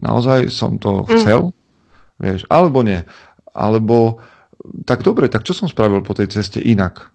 [0.00, 1.08] Naozaj som to mm.
[1.20, 1.40] chcel?
[1.48, 1.54] Mm.
[2.18, 3.00] Vieš, alebo nie.
[3.54, 4.18] Alebo
[4.84, 7.14] tak dobre, tak čo som spravil po tej ceste inak?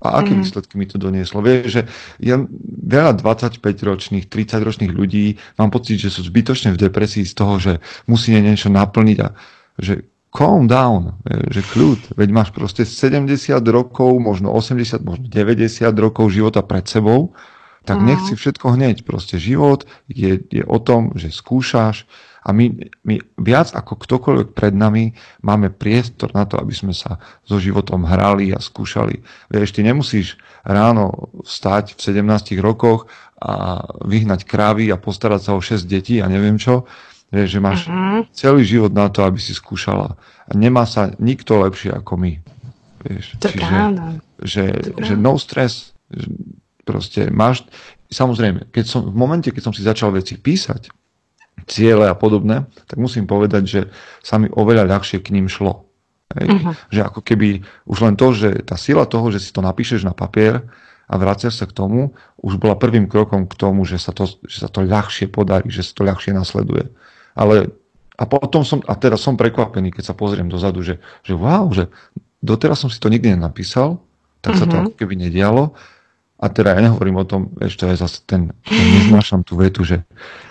[0.00, 0.40] A aké mm-hmm.
[0.40, 1.44] výsledky mi to donieslo?
[1.44, 1.82] Vieš, že
[2.24, 2.40] ja
[2.88, 7.72] veľa 25-ročných, 30-ročných ľudí mám pocit, že sú zbytočne v depresii z toho, že
[8.08, 9.28] musí niečo naplniť a
[9.76, 11.18] že calm down,
[11.50, 13.28] že kľud, veď máš proste 70
[13.66, 17.34] rokov, možno 80, možno 90 rokov života pred sebou,
[17.82, 18.04] tak mm.
[18.06, 19.02] nech si všetko hneď.
[19.02, 22.06] Proste život je, je o tom, že skúšaš,
[22.40, 22.72] a my,
[23.04, 25.12] my viac ako ktokoľvek pred nami
[25.44, 29.20] máme priestor na to, aby sme sa so životom hrali a skúšali.
[29.52, 35.60] Vieš, ty nemusíš ráno stať v 17 rokoch a vyhnať krávy a postarať sa o
[35.60, 36.88] 6 detí a neviem čo.
[37.30, 38.26] Vieš, že máš uh-huh.
[38.34, 40.18] celý život na to, aby si skúšala.
[40.18, 42.32] A nemá sa nikto lepšie ako my.
[43.06, 43.80] Vieš, to čiže,
[44.44, 44.64] že,
[44.98, 45.96] že no stress,
[46.82, 47.64] proste máš,
[48.10, 50.90] samozrejme, keď som, v momente, keď som si začal veci písať,
[51.66, 53.80] ciele a podobné, tak musím povedať, že
[54.20, 55.88] sa mi oveľa ľahšie k ním šlo.
[56.38, 56.46] Hej.
[56.46, 56.74] Uh-huh.
[56.94, 57.48] Že ako keby
[57.90, 60.62] už len to, že tá sila toho, že si to napíšeš na papier
[61.10, 64.62] a vraciaš sa k tomu, už bola prvým krokom k tomu, že sa to, že
[64.62, 66.86] sa to ľahšie podarí, že sa to ľahšie nasleduje.
[67.34, 67.74] Ale
[68.14, 71.88] a potom som, a teraz som prekvapený, keď sa pozriem dozadu, že, že wow, že
[72.44, 73.98] doteraz som si to nikdy nenapísal,
[74.44, 74.60] tak uh-huh.
[74.60, 74.82] sa to mhm.
[74.86, 75.74] ako keby nedialo
[76.40, 80.00] a teda ja nehovorím o tom, ešte aj zase ten, ten neznášam tú vetu, že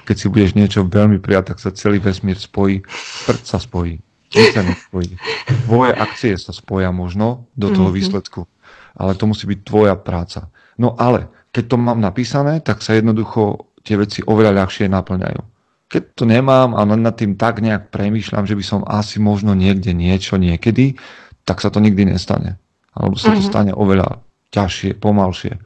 [0.06, 2.86] keď si budeš niečo veľmi prijať, tak sa celý vesmír spojí,
[3.26, 3.98] prd sa spojí,
[4.30, 5.18] nič sa nespojí.
[5.66, 7.98] Tvoje akcie sa spoja možno do toho mm-hmm.
[8.06, 8.46] výsledku,
[8.94, 10.54] ale to musí byť tvoja práca.
[10.78, 15.42] No ale, keď to mám napísané, tak sa jednoducho tie veci oveľa ľahšie naplňajú.
[15.90, 19.58] Keď to nemám a len nad tým tak nejak premýšľam, že by som asi možno
[19.58, 21.02] niekde niečo niekedy,
[21.50, 22.62] tak sa to nikdy nestane.
[22.94, 23.50] Alebo sa to mm-hmm.
[23.50, 25.58] stane oveľa ťažšie, pomalšie.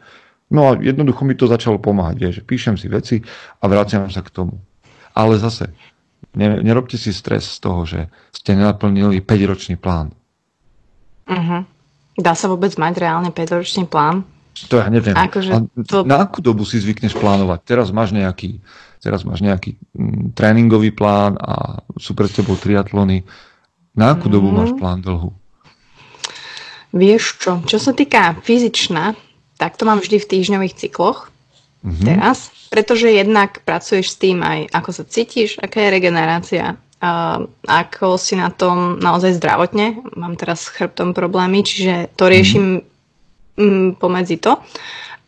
[0.54, 3.24] No a jednoducho mi to začalo pomáhať, vieš, že píšem si veci
[3.58, 4.62] a vraciam sa k tomu.
[5.17, 5.74] Ale zase,
[6.38, 10.13] nerobte si stres z toho, že ste nenaplnili 5-ročný plán.
[11.26, 11.65] Uh-huh.
[12.13, 14.28] Dá sa vôbec mať reálne 5-ročný plán?
[14.69, 15.17] To ja neviem.
[15.17, 15.50] Akože
[15.89, 16.06] to...
[16.06, 17.65] Na akú dobu si zvykneš plánovať?
[17.65, 18.62] Teraz máš nejaký,
[19.02, 23.26] teraz máš nejaký mm, tréningový plán a sú pred tebou triatlony.
[23.98, 24.34] Na akú mm.
[24.34, 25.34] dobu máš plán dlhu?
[26.93, 29.17] Vieš čo, čo sa týka fyzičná,
[29.58, 31.34] tak to mám vždy v týždňových cykloch.
[31.84, 32.06] mm-hmm.
[32.06, 38.15] teraz, pretože jednak pracuješ s tým aj, ako sa cítiš, aká je regenerácia, uh, ako
[38.15, 39.99] si na tom naozaj zdravotne.
[40.15, 42.86] Mám teraz s chrbtom problémy, čiže to riešim
[43.60, 43.99] mm.
[43.99, 44.62] pomedzi to.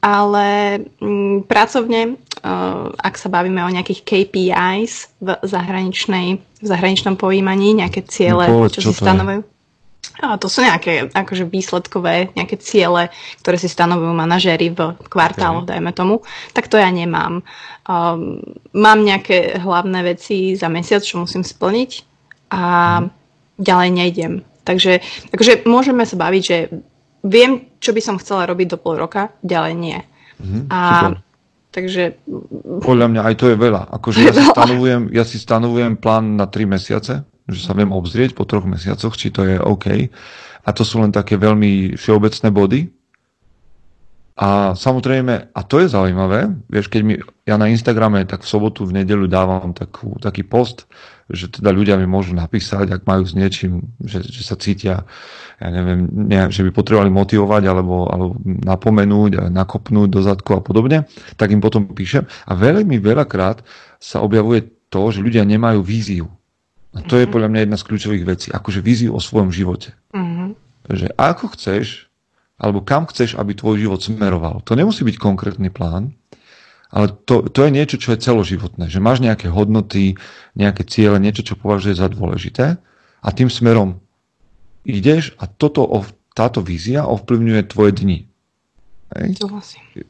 [0.06, 7.73] Ale mm, pracovne, uh, ak sa bavíme o nejakých KPIs v, zahraničnej, v zahraničnom pojímaní,
[7.73, 9.55] nejaké ciele, no, čo, čo si stanovujú.
[10.22, 13.10] A to sú nejaké akože výsledkové, nejaké ciele,
[13.41, 15.78] ktoré si stanovujú manažéri v kvartáloch, okay.
[15.78, 16.22] dajme tomu.
[16.54, 17.41] Tak to ja nemám.
[17.86, 18.41] Um,
[18.74, 21.91] mám nejaké hlavné veci za mesiac, čo musím splniť
[22.54, 22.62] a
[23.02, 23.08] hmm.
[23.62, 24.34] ďalej nejdem.
[24.65, 26.58] Takže takže môžeme sa baviť, že
[27.26, 30.00] viem, čo by som chcela robiť do pol roka, ďalej nie.
[30.38, 31.20] Mm, a super.
[31.74, 32.04] takže...
[32.86, 33.82] Podľa mňa aj to je veľa.
[33.89, 38.34] Akože ja, si stanovujem, ja si stanovujem plán na 3 mesiace, že sa viem obzrieť
[38.34, 40.10] po troch mesiacoch, či to je OK.
[40.66, 42.82] A to sú len také veľmi všeobecné body.
[44.36, 47.16] A samozrejme, a to je zaujímavé, vieš, keď mi,
[47.48, 50.92] ja na Instagrame tak v sobotu, v nedelu dávam takú, taký post,
[51.32, 55.08] že teda ľudia mi môžu napísať, ak majú s niečím, že, že sa cítia,
[55.56, 61.08] ja neviem, ne, že by potrebovali motivovať alebo, alebo napomenúť, nakopnúť do zadku a podobne,
[61.40, 62.28] tak im potom píšem.
[62.44, 63.64] A veľmi veľakrát
[64.04, 66.28] sa objavuje to, že ľudia nemajú víziu.
[66.96, 67.32] A to je mhm.
[67.36, 69.92] podľa mňa jedna z kľúčových vecí, akože víziu o svojom živote.
[70.16, 70.50] Mm-hmm.
[70.96, 72.08] Že ako chceš
[72.56, 74.64] alebo kam chceš, aby tvoj život smeroval.
[74.64, 76.16] To nemusí byť konkrétny plán,
[76.88, 78.88] ale to, to je niečo, čo je celoživotné.
[78.88, 80.16] Že máš nejaké hodnoty,
[80.56, 82.66] nejaké ciele, niečo, čo považuješ za dôležité
[83.20, 84.00] a tým smerom
[84.88, 85.84] ideš a toto,
[86.32, 88.20] táto vízia ovplyvňuje tvoje dni.
[89.13, 89.38] Hej.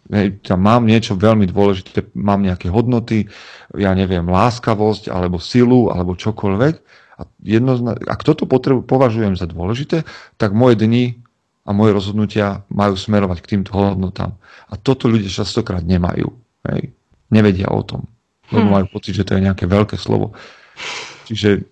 [0.07, 3.27] Hej, mám niečo veľmi dôležité, mám nejaké hodnoty,
[3.75, 6.75] ja neviem, láskavosť, alebo silu, alebo čokoľvek.
[7.19, 10.07] A jednozna- ak toto potrebu, považujem za dôležité,
[10.39, 11.19] tak moje dni
[11.67, 14.35] a moje rozhodnutia majú smerovať k týmto hodnotám.
[14.71, 16.31] A toto ľudia častokrát nemajú.
[16.71, 16.95] Hej.
[17.31, 18.07] Nevedia o tom.
[18.53, 18.73] Lebo hm.
[18.79, 20.37] majú pocit, že to je nejaké veľké slovo.
[21.27, 21.65] Čiže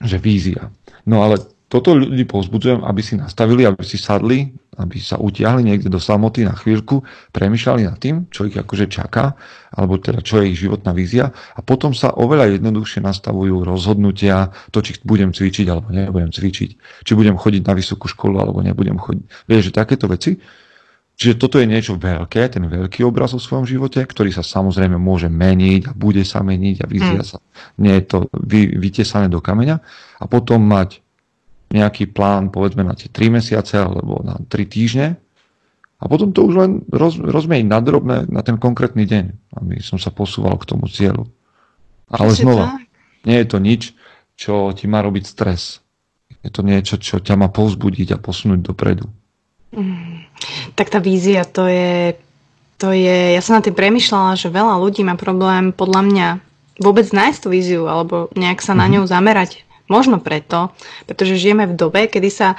[0.00, 0.72] že vízia.
[1.04, 5.86] No ale toto ľudí povzbudzujem, aby si nastavili, aby si sadli, aby sa utiahli niekde
[5.86, 9.38] do samoty na chvíľku, premyšľali nad tým, čo ich akože čaká,
[9.70, 14.82] alebo teda čo je ich životná vízia a potom sa oveľa jednoduchšie nastavujú rozhodnutia, to,
[14.82, 16.70] či budem cvičiť alebo nebudem cvičiť,
[17.06, 19.46] či budem chodiť na vysokú školu alebo nebudem chodiť.
[19.46, 20.42] Vieš, že takéto veci.
[21.20, 25.28] Čiže toto je niečo veľké, ten veľký obraz o svojom živote, ktorý sa samozrejme môže
[25.28, 27.28] meniť a bude sa meniť a vyzia mm.
[27.28, 27.38] sa.
[27.76, 29.84] Nie je to vy, vytesané do kameňa.
[30.16, 31.04] A potom mať
[31.70, 35.16] nejaký plán, povedzme na tie 3 mesiace alebo na 3 týždne
[36.00, 39.24] a potom to už len roz, rozmeniť na drobné na ten konkrétny deň,
[39.60, 41.28] aby som sa posúval k tomu cieľu.
[42.10, 42.88] Ale Prečo znova, tak?
[43.28, 43.82] nie je to nič,
[44.34, 45.84] čo ti má robiť stres.
[46.40, 49.06] Je to niečo, čo ťa má povzbudiť a posunúť dopredu.
[49.76, 50.24] Mm,
[50.72, 52.16] tak tá vízia, to je,
[52.80, 56.28] to je, ja som na tým premyšľala, že veľa ľudí má problém podľa mňa
[56.80, 58.80] vôbec nájsť tú víziu alebo nejak sa mm-hmm.
[58.80, 58.92] na mhm.
[58.96, 59.50] ňu zamerať
[59.90, 60.70] Možno preto,
[61.04, 62.54] pretože žijeme v dobe, kedy sa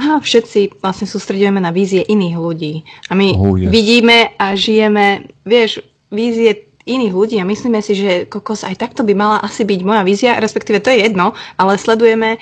[0.00, 2.86] aha, všetci vlastne sústredujeme na vízie iných ľudí.
[3.10, 3.68] A my oh, yes.
[3.68, 9.12] vidíme a žijeme, vieš, vízie iných ľudí a myslíme si, že kokos aj takto by
[9.12, 12.40] mala asi byť moja vízia, respektíve to je jedno, ale sledujeme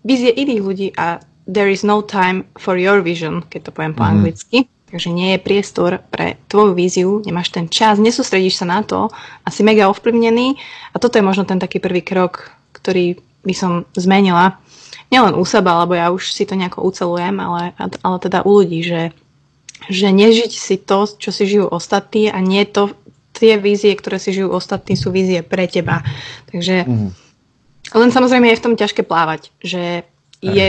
[0.00, 4.02] vízie iných ľudí a there is no time for your vision, keď to poviem po
[4.02, 4.10] mm.
[4.16, 4.58] anglicky.
[4.86, 9.10] Takže nie je priestor pre tvoju víziu, nemáš ten čas, nesústredíš sa na to
[9.42, 10.54] a si mega ovplyvnený.
[10.94, 14.58] A toto je možno ten taký prvý krok, ktorý by som zmenila.
[15.08, 18.82] Nielen u seba, lebo ja už si to nejako ucelujem, ale, ale teda u ľudí,
[18.82, 19.14] že,
[19.86, 22.90] že nežiť si to, čo si žijú ostatní a nie to,
[23.36, 26.00] tie vízie, ktoré si žijú ostatní, sú vízie pre teba.
[26.48, 27.10] Takže mm.
[27.92, 30.08] len samozrejme je v tom ťažké plávať, že
[30.40, 30.66] je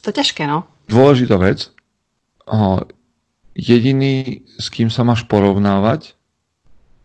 [0.00, 0.64] to ťažké, no.
[0.86, 1.74] Dôležitá vec.
[3.54, 6.14] Jediný, s kým sa máš porovnávať,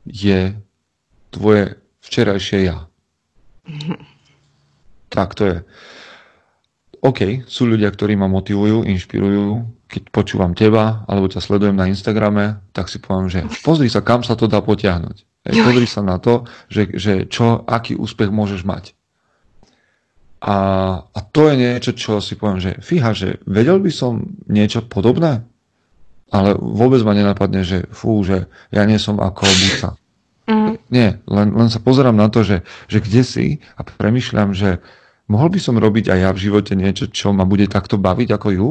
[0.06, 0.54] je
[1.34, 2.86] tvoje včerajšie ja.
[3.66, 4.19] Mm.
[5.10, 5.58] Tak to je.
[7.00, 9.64] OK, sú ľudia, ktorí ma motivujú, inšpirujú.
[9.90, 14.22] Keď počúvam teba, alebo ťa sledujem na Instagrame, tak si poviem, že pozri sa, kam
[14.22, 15.18] sa to dá potiahnuť.
[15.50, 18.94] Hej, pozri sa na to, že, že čo, aký úspech môžeš mať.
[20.40, 20.56] A,
[21.04, 25.44] a to je niečo, čo si poviem, že fíha, že vedel by som niečo podobné,
[26.30, 29.90] ale vôbec ma nenapadne, že fú, že ja nie som ako buca.
[30.50, 30.74] Mm.
[30.90, 34.80] Nie, len, len sa pozerám na to, že, že kde si a premyšľam, že
[35.30, 38.48] mohol by som robiť aj ja v živote niečo, čo ma bude takto baviť ako
[38.50, 38.70] ju.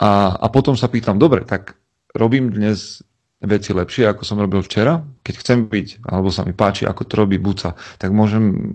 [0.00, 1.76] A, a potom sa pýtam, dobre, tak
[2.16, 3.04] robím dnes
[3.42, 5.04] veci lepšie, ako som robil včera.
[5.22, 8.74] Keď chcem byť, alebo sa mi páči, ako to robí Buca, tak môžem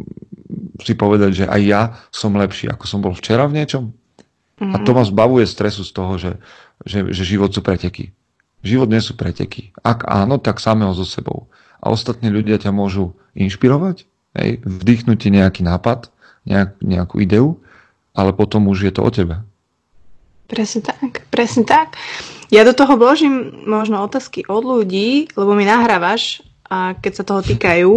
[0.83, 1.81] si povedať, že aj ja
[2.13, 3.91] som lepší, ako som bol včera v niečom.
[4.57, 4.73] Mm-hmm.
[4.73, 6.31] A to ma zbavuje stresu z toho, že,
[6.85, 8.13] že, že život sú preteky.
[8.65, 9.73] Život nie sú preteky.
[9.81, 11.47] Ak áno, tak samého so sebou.
[11.77, 16.13] A ostatní ľudia ťa môžu inšpirovať, hej, vdýchnuť ti nejaký nápad,
[16.45, 17.57] nejak, nejakú ideu,
[18.13, 19.41] ale potom už je to o tebe.
[20.47, 21.99] Presne tak, presne tak.
[22.47, 26.39] Ja do toho vložím možno otázky od ľudí, lebo mi nahrávaš,
[26.71, 27.91] a keď sa toho týkajú.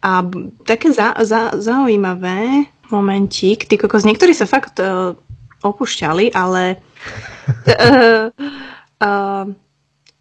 [0.00, 0.24] A
[0.64, 5.16] také za, za, zaujímavé momentík, ty kokos, niektorí sa fakt uh,
[5.64, 6.80] opúšťali, ale
[7.68, 8.28] uh,
[9.00, 9.44] uh,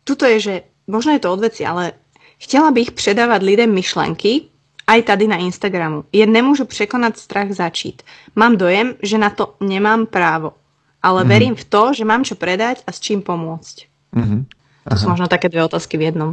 [0.04, 0.56] tuto je, že
[0.88, 1.96] možno je to odveci, ale
[2.40, 4.52] chtěla bych předávat lidem myšlenky,
[4.89, 6.04] aj tady na Instagramu.
[6.12, 8.02] Jen nemůžu překonat strach začít.
[8.36, 10.54] Mám dojem, že na to nemám právo.
[11.02, 11.30] Ale mm-hmm.
[11.30, 13.88] verím v to, že mám čo predať a s čím pomôcť.
[14.17, 14.41] Mm-hmm.
[14.89, 16.32] To sú možno také dve otázky v jednom.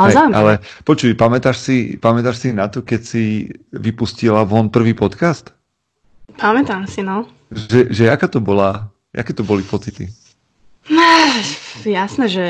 [0.00, 0.52] Ale, Aj, ale
[0.86, 5.52] počuj, pamätáš si, pamätáš si na to, keď si vypustila von prvý podcast?
[6.38, 7.28] Pamätám si, no.
[7.50, 10.08] Že, že aká to bola, aké to boli pocity?
[11.84, 12.46] Jasné, že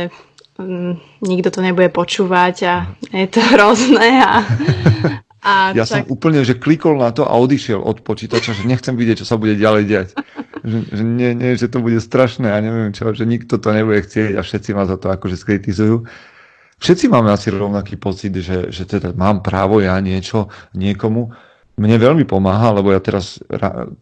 [0.60, 2.74] mm, nikto to nebude počúvať a
[3.10, 4.44] je to hrozné a,
[5.48, 6.04] a ja čak...
[6.04, 9.40] som úplne, že klikol na to a odišiel od počítača, že nechcem vidieť, čo sa
[9.40, 10.08] bude ďalej diať.
[10.68, 14.04] že, že nie, nie, že to bude strašné a neviem čo, že nikto to nebude
[14.04, 16.04] chcieť a všetci ma za to akože skritizujú
[16.78, 21.34] všetci máme asi rovnaký pocit, že, že teda mám právo ja niečo niekomu.
[21.78, 23.38] Mne veľmi pomáha, lebo ja teraz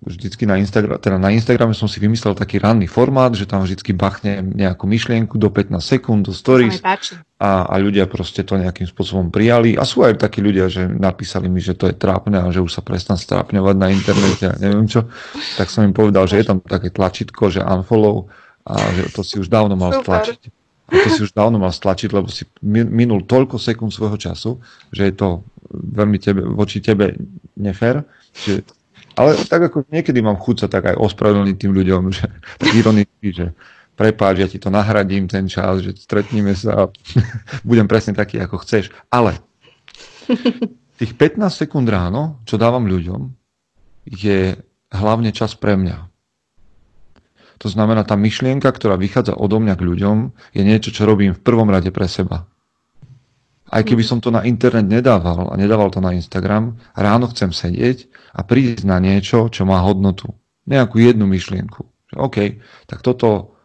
[0.00, 3.92] vždycky na, Instagram, teda na Instagrame som si vymyslel taký ranný formát, že tam vždycky
[3.92, 6.80] bachne nejakú myšlienku do 15 sekúnd, do stories
[7.36, 9.76] a, a ľudia proste to nejakým spôsobom prijali.
[9.76, 12.72] A sú aj takí ľudia, že napísali mi, že to je trápne a že už
[12.72, 15.04] sa prestan strápňovať na internete a neviem čo.
[15.60, 18.32] Tak som im povedal, že je tam také tlačítko, že unfollow
[18.64, 20.24] a že to si už dávno mal Super.
[20.24, 20.40] stlačiť.
[20.86, 24.62] A to si už dávno mal stlačiť, lebo si minul toľko sekúnd svojho času,
[24.94, 27.16] že je to veľmi tebe, voči tebe
[27.56, 28.04] nefér.
[28.32, 28.62] Že,
[29.16, 32.26] ale tak ako niekedy mám chuť sa tak aj ospravedlniť tým ľuďom, že
[32.60, 33.46] tak ironicky, že
[33.96, 36.92] prepáč, ja ti to nahradím ten čas, že stretníme sa a
[37.68, 38.92] budem presne taký, ako chceš.
[39.08, 39.40] Ale
[41.00, 43.32] tých 15 sekúnd ráno, čo dávam ľuďom,
[44.06, 44.54] je
[44.92, 46.12] hlavne čas pre mňa.
[47.64, 50.16] To znamená, tá myšlienka, ktorá vychádza odo mňa k ľuďom,
[50.52, 52.44] je niečo, čo robím v prvom rade pre seba.
[53.66, 58.06] Aj keby som to na internet nedával a nedával to na Instagram, ráno chcem sedieť
[58.34, 60.30] a prísť na niečo, čo má hodnotu.
[60.70, 61.82] Nejakú jednu myšlienku.
[62.14, 63.58] OK, tak toto,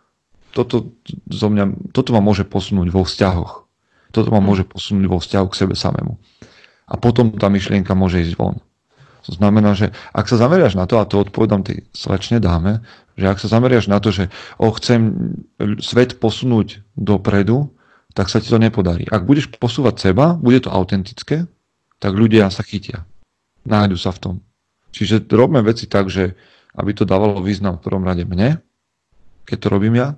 [0.54, 0.98] toto,
[1.30, 3.70] zo mňa, toto ma môže posunúť vo vzťahoch.
[4.10, 6.18] Toto ma môže posunúť vo vzťahu k sebe samému.
[6.92, 8.60] A potom tá myšlienka môže ísť von.
[9.30, 12.82] To znamená, že ak sa zameriaš na to, a to odpovedám tej slečne dáme,
[13.14, 15.14] že ak sa zameriaš na to, že oh, chcem
[15.78, 17.70] svet posunúť dopredu,
[18.12, 19.08] tak sa ti to nepodarí.
[19.08, 21.48] Ak budeš posúvať seba, bude to autentické,
[22.02, 23.08] tak ľudia sa chytia.
[23.64, 24.36] Nájdu sa v tom.
[24.92, 26.36] Čiže robíme veci tak, že
[26.76, 28.60] aby to dávalo význam v prvom rade mne,
[29.44, 30.16] keď to robím ja,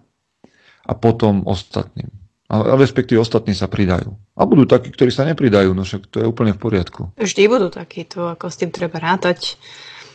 [0.84, 2.10] a potom ostatným.
[2.52, 4.14] A respektíve ostatní sa pridajú.
[4.38, 7.02] A budú takí, ktorí sa nepridajú, no však to je úplne v poriadku.
[7.18, 9.58] Vždy budú takí, to ako s tým treba rátať.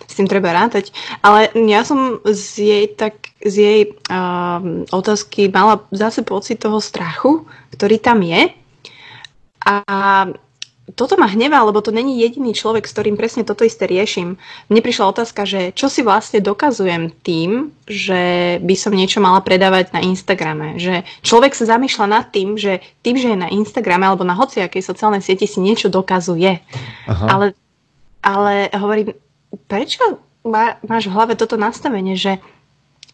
[0.09, 0.91] S tým treba rátať.
[1.21, 7.45] Ale ja som z jej, tak, z jej uh, otázky mala zase pocit toho strachu,
[7.77, 8.49] ktorý tam je.
[9.69, 9.77] A
[10.97, 14.41] toto ma hnevá, lebo to není jediný človek, s ktorým presne toto isté riešim.
[14.73, 19.93] Mne prišla otázka, že čo si vlastne dokazujem tým, že by som niečo mala predávať
[19.93, 20.81] na Instagrame.
[20.81, 24.81] Že človek sa zamýšľa nad tým, že tým, že je na Instagrame alebo na hociakej
[24.81, 26.65] sociálnej sieti si niečo dokazuje.
[27.05, 27.27] Aha.
[27.29, 27.47] Ale,
[28.25, 29.13] ale hovorím,
[29.69, 32.41] prečo má, máš v hlave toto nastavenie, že,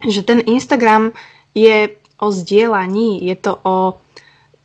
[0.01, 1.13] že ten Instagram
[1.53, 3.99] je o zdieľaní, je to o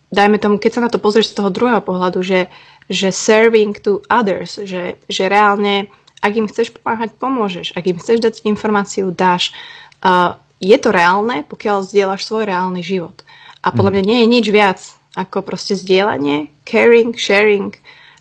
[0.10, 2.50] dajme tomu, keď sa na to pozrieš z toho druhého pohľadu, že
[2.90, 5.86] že serving to others, že, že reálne,
[6.26, 7.78] ak im chceš pomáhať, pomôžeš.
[7.78, 9.54] Ak im chceš dať informáciu, dáš.
[10.02, 13.22] Uh, je to reálne, pokiaľ zdieľaš svoj reálny život.
[13.62, 13.96] A podľa mhm.
[13.96, 14.80] mňa nie je nič viac
[15.14, 17.78] ako proste zdieľanie, caring, sharing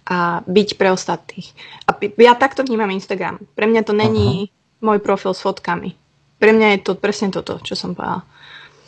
[0.09, 1.53] a byť pre ostatných.
[1.85, 3.45] A ja takto vnímam Instagram.
[3.53, 4.81] Pre mňa to není Aha.
[4.81, 5.93] môj profil s fotkami.
[6.41, 8.25] Pre mňa je to presne toto, čo som povedala.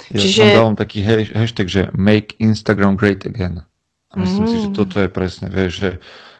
[0.08, 0.42] Ja Čiže...
[0.48, 3.68] som dávam taký hashtag, že make Instagram great again.
[4.10, 4.50] A myslím mm.
[4.50, 4.76] si, že mm.
[4.80, 5.90] toto je presne, vieš, že,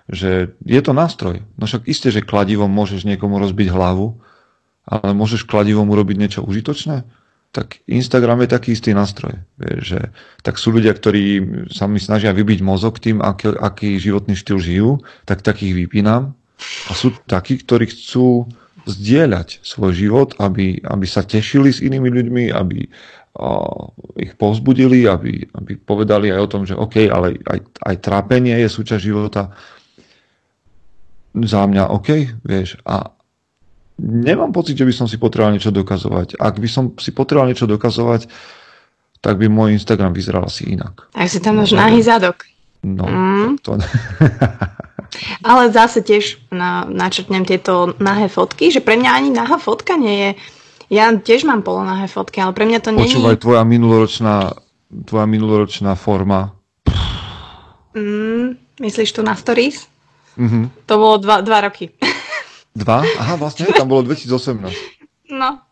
[0.08, 0.30] že
[0.64, 1.44] je to nástroj.
[1.60, 4.18] No však isté, že kladivom môžeš niekomu rozbiť hlavu,
[4.88, 7.06] ale môžeš kladivom urobiť niečo užitočné?
[7.50, 9.34] Tak Instagram je taký istý nástroj.
[9.58, 10.14] Že,
[10.46, 11.42] tak sú ľudia, ktorí
[11.74, 14.90] sa mi snažia vybiť mozog tým, aký, aký životný štýl žijú,
[15.26, 16.38] tak takých vypínam.
[16.86, 18.46] A sú takí, ktorí chcú
[18.86, 22.86] zdieľať svoj život, aby, aby sa tešili s inými ľuďmi, aby,
[24.18, 28.68] ich povzbudili, aby, aby povedali aj o tom, že OK, ale aj, aj trápenie je
[28.68, 29.54] súčasť života.
[31.30, 32.82] Za mňa OK, vieš.
[32.82, 33.14] A
[34.00, 36.40] nemám pocit, že by som si potreboval niečo dokazovať.
[36.40, 38.26] Ak by som si potreboval niečo dokazovať,
[39.20, 41.12] tak by môj Instagram vyzeral asi inak.
[41.12, 42.48] Tak si tam máš nahý zadok.
[42.80, 43.60] No, mm.
[43.60, 43.76] to...
[45.50, 50.16] Ale zase tiež na, načrtnem tieto nahé fotky, že pre mňa ani nahá fotka nie
[50.16, 50.30] je.
[50.90, 53.14] Ja tiež mám polonahé fotky, ale pre mňa to nie je...
[53.14, 54.54] Počúvaj, tvoja minuloročná,
[55.06, 56.54] tvoja minuloročná forma.
[57.94, 59.86] Mm, myslíš tu na stories?
[60.34, 60.86] Mm-hmm.
[60.90, 61.94] To bolo dva, dva roky.
[62.74, 63.02] Dva?
[63.02, 65.00] Aha, vlastne, tam bolo 2018.
[65.30, 65.62] No,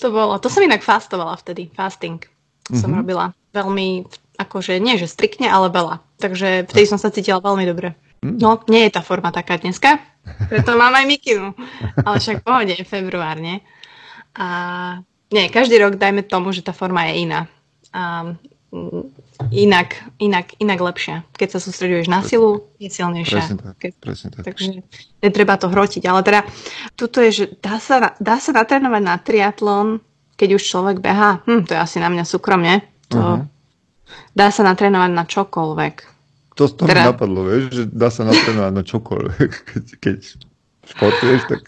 [0.00, 0.36] to bolo.
[0.40, 2.20] To som inak fastovala vtedy, fasting.
[2.20, 2.78] Mm-hmm.
[2.78, 4.08] Som robila veľmi,
[4.40, 6.00] akože nie že striktne, ale veľa.
[6.20, 7.96] Takže vtedy som sa cítila veľmi dobre.
[8.22, 8.38] Mm.
[8.38, 9.98] No, nie je tá forma taká dneska,
[10.48, 11.52] preto mám aj mikinu.
[12.06, 13.58] Ale však pohode, február, nie?
[14.38, 14.46] A
[15.32, 17.40] nie, každý rok dajme tomu, že tá forma je iná.
[17.92, 18.32] A
[19.52, 21.28] inak, inak, inak lepšia.
[21.36, 23.44] Keď sa sústreduješ na silu, je silnejšia.
[23.44, 24.42] Presne tak, Keď, presne tak.
[24.48, 24.70] Takže
[25.20, 26.02] netreba to hrotiť.
[26.08, 26.40] Ale teda,
[26.96, 30.00] tuto je, že dá sa, dá sa natrénovať na triatlon,
[30.40, 31.44] keď už človek behá.
[31.44, 32.80] Hm, to je asi na mňa súkromne.
[33.12, 33.40] To, uh-huh.
[34.32, 35.94] Dá sa natrénovať na čokoľvek.
[36.56, 37.04] To, to teda...
[37.04, 39.50] mi napadlo, vieš, že dá sa natrénovať na čokoľvek.
[39.68, 40.18] Keď, keď
[40.88, 41.62] športuješ, tak...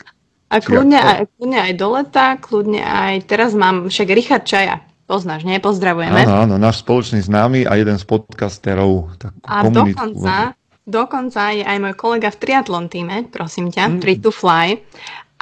[0.53, 3.15] A kľudne aj, kľudne aj do leta, kľudne aj...
[3.27, 5.61] Teraz mám však Richard Čaja Poznáš, nie?
[5.61, 6.25] Pozdravujeme.
[6.25, 9.13] Áno, áno, náš spoločný známy a jeden z podcasterov.
[9.21, 10.57] Tak a dokonca,
[10.89, 13.99] dokonca je aj môj kolega v triatlon týme, prosím ťa, mm.
[14.01, 14.81] Free to Fly.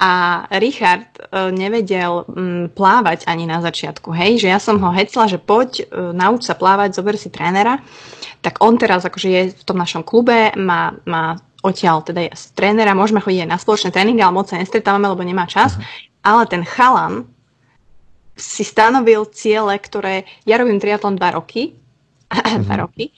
[0.03, 5.31] A Richard uh, nevedel um, plávať ani na začiatku, hej, že ja som ho hecla,
[5.31, 7.79] že poď, uh, nauč sa plávať, zober si trénera.
[8.43, 12.45] Tak on teraz akože je v tom našom klube, má, má odtiaľ teda je z
[12.59, 15.79] trénera, môžeme chodiť aj na spoločné tréningy, ale moc sa nestretávame, lebo nemá čas.
[16.27, 17.31] Ale ten chalan,
[18.37, 20.25] si stanovil ciele, ktoré...
[20.49, 21.77] Ja robím triatlon dva roky,
[22.29, 22.63] mm-hmm.
[22.67, 23.13] dva roky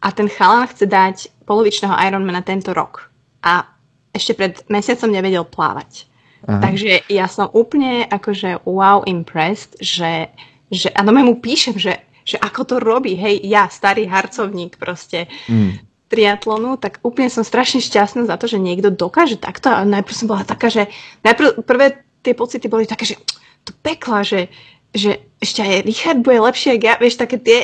[0.00, 3.12] a ten chalan chce dať polovičného Ironmana tento rok.
[3.44, 3.68] A
[4.16, 6.08] ešte pred mesiacom nevedel plávať.
[6.48, 6.60] Aha.
[6.64, 10.32] Takže ja som úplne akože wow impressed, že,
[10.72, 15.28] že a no mu píšem, že, že ako to robí, hej, ja, starý harcovník proste
[15.52, 15.84] mm.
[16.08, 20.26] triatlonu, tak úplne som strašne šťastná za to, že niekto dokáže takto a najprv som
[20.32, 20.88] bola taká, že
[21.20, 23.20] najprv prvé tie pocity boli také, že
[23.70, 24.50] to pekla, že,
[24.90, 27.58] že ešte aj Richard bude lepšie, ako ja, vieš, také tie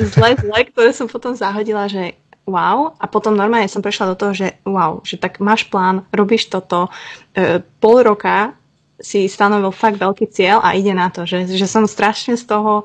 [0.00, 2.16] zlé, zlé, ktoré som potom zahodila, že
[2.48, 6.50] wow, a potom normálne som prešla do toho, že wow, že tak máš plán, robíš
[6.50, 6.90] toto,
[7.36, 8.58] e, pol roka
[9.00, 12.84] si stanovil fakt veľký cieľ a ide na to, že, že som strašne z toho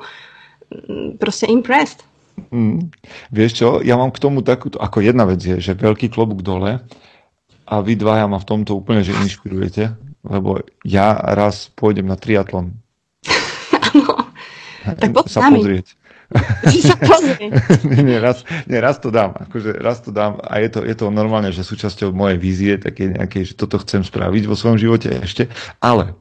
[0.71, 2.05] mm, proste impressed.
[2.51, 2.93] Mm.
[3.31, 6.79] Vieš čo, ja mám k tomu takúto, ako jedna vec je, že veľký klobúk dole
[7.65, 9.91] a vy dvaja ma v tomto úplne, že inšpirujete,
[10.25, 12.73] lebo ja raz pôjdem na triatlon.
[13.93, 14.25] Áno.
[14.85, 15.61] Tak poď sa nami.
[15.61, 15.87] pozrieť.
[16.81, 16.97] sa
[17.89, 19.37] nie, nie, raz, nie, raz to dám.
[19.37, 23.13] Akože raz to dám a je to, je to normálne, že súčasťou mojej vízie, také
[23.13, 25.49] nejaké, že toto chcem spraviť vo svojom živote ešte.
[25.77, 26.17] Ale,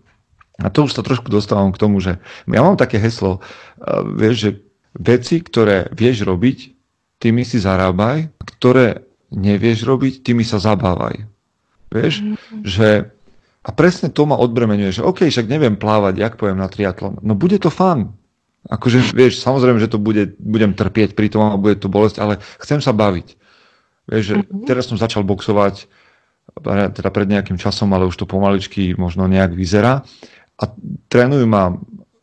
[0.61, 4.37] a to už sa trošku dostávam k tomu, že ja mám také heslo, uh, vieš,
[4.37, 4.51] že
[4.95, 6.77] veci, ktoré vieš robiť,
[7.19, 8.29] tými si zarábaj,
[8.61, 11.25] ktoré nevieš robiť, tými sa zabávaj.
[11.91, 12.61] Vieš, mm-hmm.
[12.63, 12.89] že
[13.65, 17.17] a presne to ma odbremenuje, že OK, však neviem plávať, jak poviem na triatlon.
[17.25, 18.13] No bude to fun.
[18.69, 22.41] Akože, vieš, samozrejme, že to bude, budem trpieť pri tom a bude to bolesť, ale
[22.61, 23.37] chcem sa baviť.
[24.09, 24.65] Vieš, že mm-hmm.
[24.69, 25.89] teraz som začal boxovať,
[26.93, 30.05] teda pred nejakým časom, ale už to pomaličky možno nejak vyzerá.
[30.61, 30.65] A
[31.09, 31.77] trénujú ma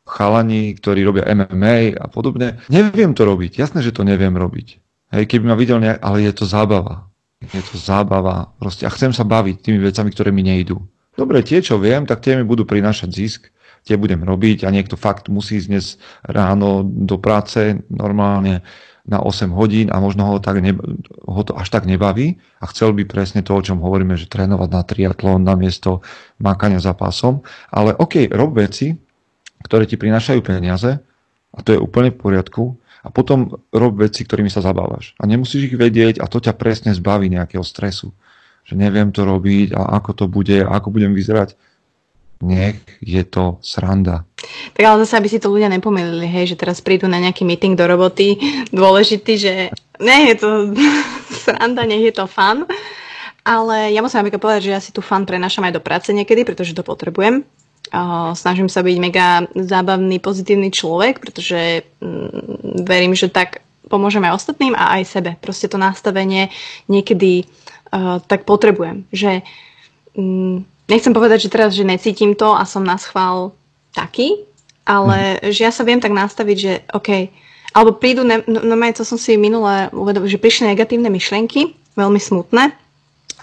[0.05, 2.61] chalani, ktorí robia MMA a podobne.
[2.69, 3.57] Neviem to robiť.
[3.57, 4.77] Jasné, že to neviem robiť.
[5.11, 7.09] Hej, keby ma videl nejak, ale je to zábava.
[7.41, 8.53] Je to zábava.
[8.61, 8.85] Proste.
[8.85, 10.79] A chcem sa baviť tými vecami, ktoré mi nejdú.
[11.17, 13.41] Dobre, tie, čo viem, tak tie mi budú prinášať zisk,
[13.83, 15.85] tie budem robiť a niekto fakt musí ísť dnes
[16.23, 18.61] ráno do práce normálne
[19.01, 20.77] na 8 hodín a možno ho, tak ne,
[21.25, 24.69] ho to až tak nebaví a chcel by presne to, o čom hovoríme, že trénovať
[24.69, 26.05] na triatlón na miesto
[26.37, 27.41] mákania za pásom.
[27.73, 28.93] Ale OK, rob veci,
[29.65, 31.01] ktoré ti prinášajú peniaze
[31.51, 35.17] a to je úplne v poriadku a potom rob veci, ktorými sa zabávaš.
[35.17, 38.13] A nemusíš ich vedieť a to ťa presne zbaví nejakého stresu
[38.71, 41.59] že neviem to robiť a ako to bude, ako budem vyzerať.
[42.39, 44.23] Nech je to sranda.
[44.73, 47.75] Tak ale zase, aby si to ľudia nepomýlili, hej, že teraz prídu na nejaký meeting
[47.75, 48.39] do roboty,
[48.71, 49.53] dôležitý, že
[49.99, 50.49] nie je to
[51.43, 52.63] sranda, nech je to fun.
[53.43, 56.47] Ale ja musím napríklad povedať, že ja si tu fan prenašam aj do práce niekedy,
[56.47, 57.43] pretože to potrebujem.
[57.91, 64.39] Uh, snažím sa byť mega zábavný, pozitívny človek, pretože mm, verím, že tak pomôžeme aj
[64.39, 65.31] ostatným a aj sebe.
[65.43, 66.53] Proste to nastavenie
[66.87, 67.49] niekedy
[67.91, 69.05] uh, tak potrebujem.
[69.11, 69.45] Že
[70.15, 73.55] um, nechcem povedať, že teraz, že necítim to a som na schvál
[73.95, 74.43] taký,
[74.87, 75.51] ale mm.
[75.51, 77.29] že ja sa viem tak nastaviť, že OK,
[77.71, 82.19] alebo prídu, ne, no, no to som si minule uvedomil, že prišli negatívne myšlienky, veľmi
[82.19, 82.75] smutné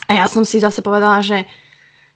[0.08, 1.44] a ja som si zase povedala, že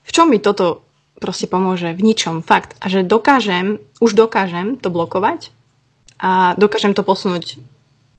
[0.03, 0.81] v čom mi toto
[1.21, 1.93] proste pomôže?
[1.93, 2.75] V ničom, fakt.
[2.81, 5.53] A že dokážem, už dokážem to blokovať
[6.19, 7.61] a dokážem to posunúť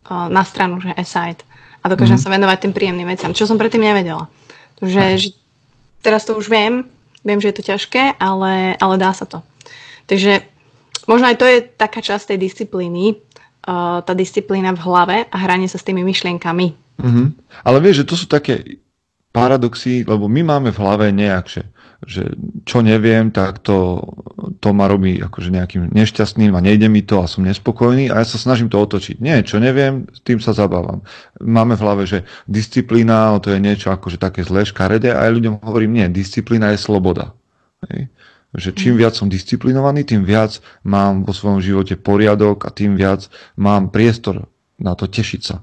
[0.08, 1.42] na stranu, že aside.
[1.84, 2.32] A dokážem mm-hmm.
[2.32, 4.32] sa venovať tým príjemným veciam, čo som predtým nevedela.
[4.80, 5.28] Takže že
[6.00, 6.88] teraz to už viem,
[7.20, 9.44] viem, že je to ťažké, ale, ale dá sa to.
[10.08, 10.44] Takže
[11.08, 13.20] možno aj to je taká časť tej disciplíny,
[13.68, 16.66] uh, tá disciplína v hlave a hranie sa s tými myšlienkami.
[17.00, 17.26] Mm-hmm.
[17.64, 18.80] Ale vieš, že to sú také
[19.34, 21.62] paradoxy, lebo my máme v hlave nejak, že,
[22.04, 22.36] že
[22.68, 24.00] čo neviem, tak to,
[24.60, 28.26] to ma robí akože nejakým nešťastným a nejde mi to a som nespokojný a ja
[28.26, 29.20] sa snažím to otočiť.
[29.20, 31.04] Nie, čo neviem, s tým sa zabávam.
[31.40, 35.64] Máme v hlave, že disciplína, to je niečo akože také zlé, škaredé a ja ľuďom
[35.64, 37.36] hovorím, nie, disciplína je sloboda.
[37.90, 38.08] Hej?
[38.54, 43.26] Že čím viac som disciplinovaný, tým viac mám vo svojom živote poriadok a tým viac
[43.58, 44.46] mám priestor
[44.78, 45.60] na to tešiť sa.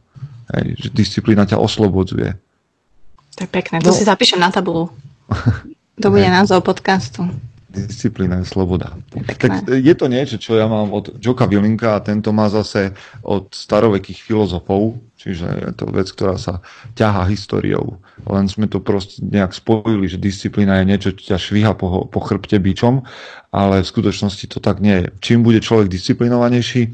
[0.60, 0.76] Hej?
[0.76, 2.52] Že disciplína ťa oslobodzuje
[3.36, 3.96] to je pekné, to no.
[3.96, 4.92] si zapíšem na tabulu.
[6.00, 7.28] To bude názov podcastu.
[7.72, 9.00] Disciplína je sloboda.
[9.16, 12.92] Je tak je to niečo, čo ja mám od Joka Vilinka a tento má zase
[13.24, 16.60] od starovekých filozofov, čiže je to vec, ktorá sa
[17.00, 18.04] ťaha históriou.
[18.28, 22.20] Len sme to proste nejak spojili, že disciplína je niečo, čo ťa švíha po, po
[22.20, 23.08] chrbte bičom,
[23.56, 25.08] ale v skutočnosti to tak nie je.
[25.24, 26.92] Čím bude človek disciplinovanejší,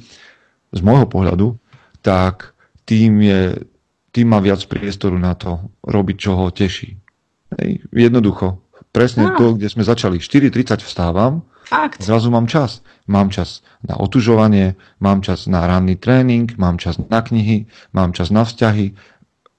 [0.72, 1.58] z môjho pohľadu,
[2.04, 3.41] tak tým je
[4.12, 6.98] tým má viac priestoru na to robiť, čo ho teší.
[7.62, 8.58] Hej, jednoducho.
[8.98, 9.38] Presne no.
[9.38, 10.18] to, kde sme začali.
[10.18, 12.02] 4.30 vstávam, Fakt.
[12.02, 12.82] zrazu mám čas.
[13.06, 18.34] Mám čas na otužovanie, mám čas na ranný tréning, mám čas na knihy, mám čas
[18.34, 18.98] na vzťahy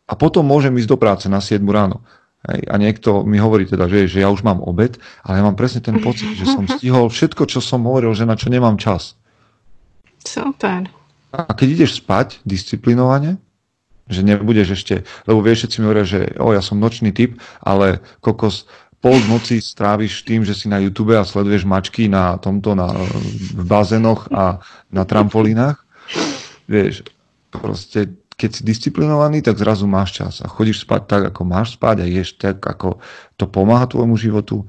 [0.09, 2.03] a potom môžem ísť do práce na 7 ráno.
[2.49, 5.59] Hej, a niekto mi hovorí teda, že, že ja už mám obed, ale ja mám
[5.59, 9.19] presne ten pocit, že som stihol všetko, čo som hovoril, že na čo nemám čas.
[10.23, 10.89] Super.
[11.31, 13.37] A keď ideš spať disciplinovane,
[14.09, 18.01] že nebudeš ešte, lebo vieš, všetci mi hovoria, že o, ja som nočný typ, ale
[18.25, 18.65] kokos
[18.99, 22.91] pol noci stráviš tým, že si na YouTube a sleduješ mačky na tomto, na,
[23.55, 24.59] v bazénoch a
[24.91, 25.79] na trampolínach.
[26.67, 27.07] Vieš,
[27.55, 32.03] proste keď si disciplinovaný, tak zrazu máš čas a chodíš spať tak, ako máš spať
[32.03, 33.03] a ješ tak, ako
[33.35, 34.63] to pomáha tvojmu životu.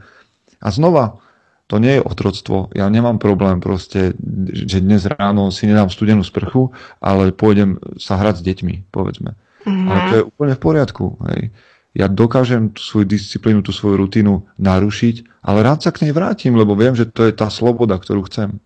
[0.57, 1.21] A znova,
[1.69, 2.73] to nie je otroctvo.
[2.73, 4.17] Ja nemám problém proste,
[4.49, 9.37] že dnes ráno si nedám studenú sprchu, ale pôjdem sa hrať s deťmi, povedzme.
[9.69, 9.85] Mm-hmm.
[9.85, 11.05] Ale to je úplne v poriadku.
[11.29, 11.53] Hej.
[11.97, 16.53] Ja dokážem tú svoju disciplínu, tú svoju rutinu narušiť, ale rád sa k nej vrátim,
[16.53, 18.61] lebo viem, že to je tá sloboda, ktorú chcem.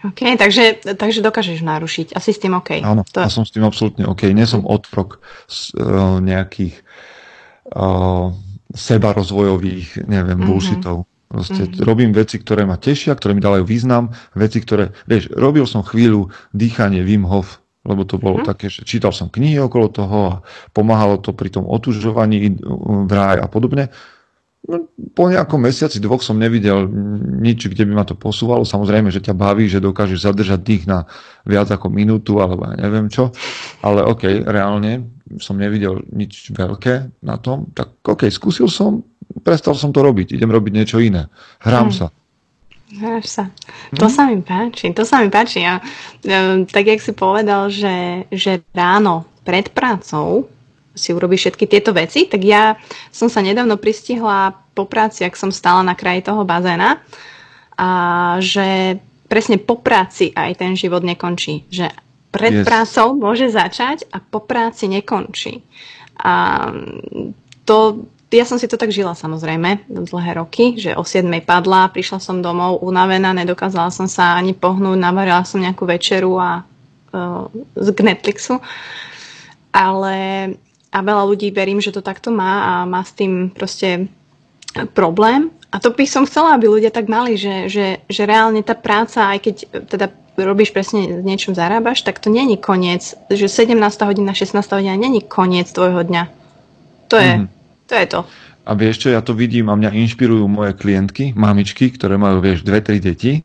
[0.00, 2.16] OK, takže, takže dokážeš narušiť.
[2.16, 2.80] Asi s tým OK.
[2.80, 3.20] Áno, to...
[3.20, 4.32] ja som s tým absolútne OK.
[4.32, 6.80] Nie som otrok z uh, nejakých
[7.76, 8.32] uh,
[8.72, 10.48] sebarozvojových, neviem, mm-hmm.
[10.48, 11.04] bullshitov.
[11.28, 11.84] Proste mm-hmm.
[11.84, 16.32] robím veci, ktoré ma tešia, ktoré mi dávajú význam, veci, ktoré, vieš, robil som chvíľu
[16.56, 18.50] dýchanie Wim Hof, lebo to bolo mm-hmm.
[18.50, 20.34] také, že čítal som knihy okolo toho a
[20.76, 22.60] pomáhalo to pri tom otužovaní
[23.08, 23.88] v ráj a podobne.
[24.60, 24.84] No,
[25.16, 26.84] po nejakom mesiaci, dvoch som nevidel
[27.40, 28.68] nič, kde by ma to posúvalo.
[28.68, 31.08] Samozrejme, že ťa baví, že dokážeš zadržať dých na
[31.48, 33.32] viac ako minútu, alebo ja neviem čo.
[33.80, 35.08] Ale OK, reálne
[35.40, 37.72] som nevidel nič veľké na tom.
[37.72, 39.00] Tak OK, skúsil som,
[39.40, 41.32] prestal som to robiť, idem robiť niečo iné.
[41.64, 41.96] Hrám hmm.
[41.96, 42.12] sa.
[42.90, 43.44] Hráš sa.
[43.94, 44.14] To hmm.
[44.14, 45.62] sa mi páči, to sa mi páči.
[45.62, 45.78] Ja,
[46.66, 50.50] tak, jak si povedal, že, že ráno pred prácou
[50.90, 52.74] si urobíš všetky tieto veci, tak ja
[53.14, 56.98] som sa nedávno pristihla po práci, ak som stála na kraji toho bazéna,
[57.80, 57.88] a
[58.42, 61.64] že presne po práci aj ten život nekončí.
[61.70, 61.94] Že
[62.34, 62.66] pred yes.
[62.66, 65.62] prácou môže začať a po práci nekončí.
[66.20, 66.66] A
[67.64, 72.22] to, ja som si to tak žila samozrejme dlhé roky, že o 7 padla, prišla
[72.22, 77.88] som domov unavená, nedokázala som sa ani pohnúť, navarila som nejakú večeru a uh, z
[77.90, 78.62] Netflixu.
[79.74, 80.14] Ale
[80.90, 84.10] a veľa ľudí verím, že to takto má a má s tým proste
[84.94, 85.50] problém.
[85.70, 89.30] A to by som chcela, aby ľudia tak mali, že, že, že reálne tá práca,
[89.30, 89.54] aj keď
[89.86, 95.22] teda robíš presne niečom zarábaš, tak to není koniec, že 17 hodina, 16 hodina není
[95.22, 96.24] koniec tvojho dňa.
[97.10, 97.59] To je, mm.
[97.90, 98.20] To je to.
[98.62, 102.62] A vieš čo, ja to vidím a mňa inšpirujú moje klientky, mamičky, ktoré majú, vieš,
[102.62, 103.42] dve, tri deti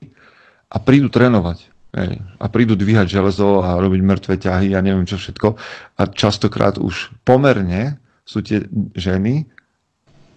[0.70, 1.74] a prídu trénovať.
[1.96, 2.20] Hej.
[2.38, 5.56] A prídu dvíhať železo a robiť mŕtve ťahy a neviem čo všetko.
[5.98, 9.48] A častokrát už pomerne sú tie ženy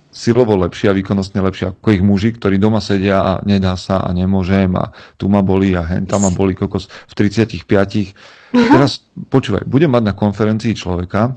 [0.09, 4.09] silovo lepšie a výkonnostne lepšie ako ich muži, ktorí doma sedia a nedá sa a
[4.15, 7.67] nemôžem a tu ma boli a hen tam ma boli kokos v 35.
[8.73, 11.37] Teraz počúvaj, budem mať na konferencii človeka,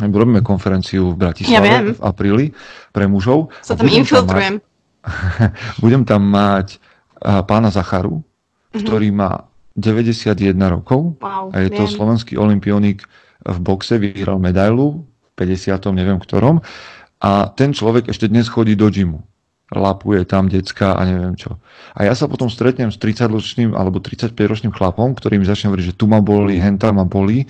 [0.00, 2.46] robíme konferenciu v Bratislave ja v apríli
[2.92, 3.52] pre mužov.
[3.60, 4.58] Sa tam infiltrujem.
[4.58, 6.78] Tam mať, budem tam mať
[7.22, 8.82] pána Zacharu, mm-hmm.
[8.82, 11.78] ktorý má 91 rokov wow, a je viem.
[11.80, 13.04] to slovenský olimpionik
[13.42, 15.80] v boxe, vyhral medailu v 50.
[15.96, 16.60] neviem ktorom
[17.22, 19.22] a ten človek ešte dnes chodí do gymu.
[19.72, 21.56] lapuje tam decka a neviem čo.
[21.96, 25.96] A ja sa potom stretnem s 30-ročným alebo 35-ročným chlapom, ktorý mi začne hovoriť, že
[25.96, 27.48] tu ma boli, henta ma boli.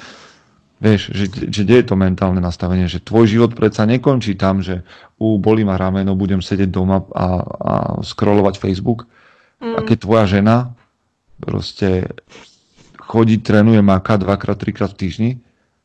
[0.82, 4.82] Vieš, že, že kde je to mentálne nastavenie, že tvoj život predsa nekončí tam, že
[5.14, 7.72] u boli ma rameno, budem sedieť doma a, a
[8.02, 9.06] scrollovať Facebook.
[9.62, 9.78] Mm.
[9.78, 10.74] A keď tvoja žena
[11.38, 12.10] proste
[12.98, 15.30] chodí, trénuje, máka dvakrát, trikrát v týždni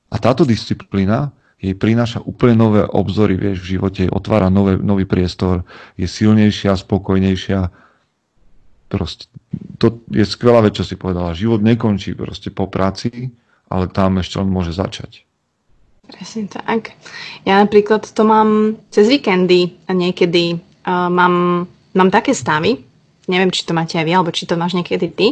[0.09, 5.65] a táto disciplína jej prináša úplne nové obzory, vieš, v živote, otvára nové, nový priestor,
[5.97, 7.69] je silnejšia, spokojnejšia.
[8.89, 9.29] Proste,
[9.81, 11.33] to je skvelá vec, čo si povedala.
[11.33, 13.33] Život nekončí proste po práci,
[13.67, 15.23] ale tam ešte len môže začať.
[16.07, 16.95] Presne tak.
[17.43, 22.79] Ja napríklad to mám cez víkendy a niekedy uh, mám, mám také stavy,
[23.27, 25.27] neviem, či to máte aj vy, alebo či to máš niekedy ty,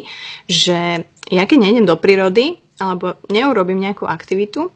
[0.52, 4.68] že ja keď nejdem do prírody, alebo neurobím nejakú aktivitu,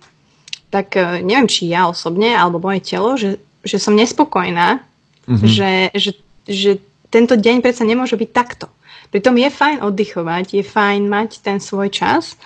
[0.71, 4.79] tak e, neviem, či ja osobne alebo moje telo, že, že som nespokojná,
[5.27, 5.49] mm-hmm.
[5.49, 6.11] že, že,
[6.47, 6.71] že
[7.11, 8.71] tento deň predsa nemôže byť takto.
[9.09, 12.37] Pritom je fajn oddychovať, je fajn mať ten svoj čas,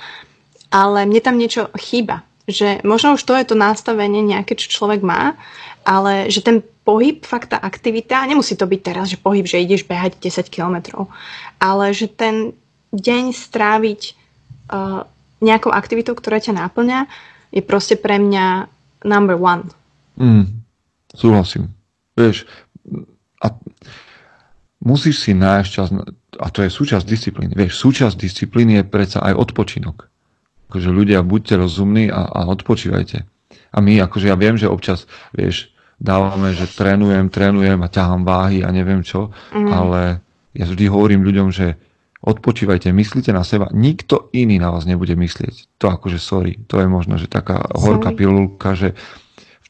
[0.73, 2.25] ale mne tam niečo chýba.
[2.49, 5.37] Že možno už to je to nastavenie nejaké, čo človek má,
[5.85, 9.87] ale že ten pohyb, fakt tá aktivita, nemusí to byť teraz, že pohyb, že ideš
[9.87, 11.07] behať 10 kilometrov,
[11.61, 12.51] ale že ten
[12.91, 14.01] deň stráviť
[14.73, 15.07] uh,
[15.39, 17.07] nejakou aktivitou, ktorá ťa náplňa,
[17.55, 18.67] je proste pre mňa
[19.07, 19.71] number one.
[20.19, 20.63] Mm,
[21.15, 21.71] súhlasím.
[22.19, 22.43] Vieš,
[23.39, 23.47] a
[24.83, 25.87] musíš si nájsť čas,
[26.39, 27.51] a to je súčasť disciplíny.
[27.55, 30.12] Vieš, súčasť disciplíny je predsa aj odpočinok.
[30.73, 33.29] Akože ľudia, buďte rozumní a, a odpočívajte.
[33.73, 35.69] A my, akože ja viem, že občas, vieš,
[36.01, 39.69] dávame, že trénujem, trénujem a ťahám váhy a neviem čo, mm.
[39.69, 40.25] ale
[40.57, 41.77] ja vždy hovorím ľuďom, že
[42.25, 45.77] odpočívajte, myslíte na seba, nikto iný na vás nebude myslieť.
[45.77, 48.97] To akože sorry, to je možno, že taká horká pilulka, že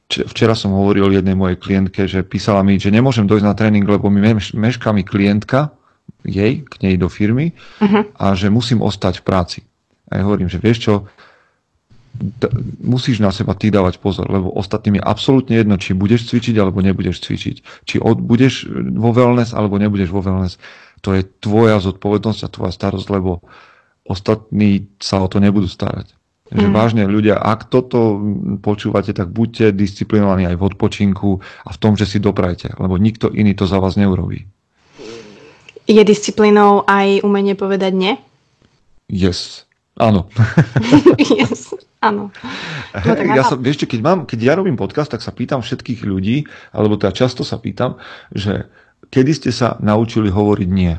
[0.07, 4.07] včera som hovoril jednej mojej klientke, že písala mi, že nemôžem dojsť na tréning, lebo
[4.07, 4.23] mi
[4.55, 5.75] mešká mi klientka,
[6.23, 7.51] jej, k nej do firmy
[7.83, 8.07] uh-huh.
[8.15, 9.59] a že musím ostať v práci.
[10.13, 10.93] A ja hovorím, že vieš čo,
[12.13, 12.53] d-
[12.85, 16.85] musíš na seba ty dávať pozor, lebo ostatným je absolútne jedno, či budeš cvičiť alebo
[16.85, 17.55] nebudeš cvičiť.
[17.89, 20.61] Či od, budeš vo wellness alebo nebudeš vo wellness
[21.03, 23.43] to je tvoja zodpovednosť a tvoja starosť, lebo
[24.07, 26.15] ostatní sa o to nebudú starať.
[26.47, 26.73] Že mm.
[26.73, 28.23] vážne ľudia, ak toto
[28.63, 33.27] počúvate, tak buďte disciplinovaní aj v odpočinku a v tom, že si doprajte, lebo nikto
[33.27, 34.47] iný to za vás neurobí.
[35.83, 38.13] Je disciplínou aj umenie povedať nie?
[39.11, 39.67] Yes.
[39.99, 40.25] Áno.
[41.37, 41.73] yes.
[42.03, 42.33] Áno.
[42.91, 46.43] No, ja sa, vieš, keď, mám, keď ja robím podcast, tak sa pýtam všetkých ľudí,
[46.75, 47.95] alebo teda často sa pýtam,
[48.35, 48.67] že
[49.07, 50.93] kedy ste sa naučili hovoriť nie?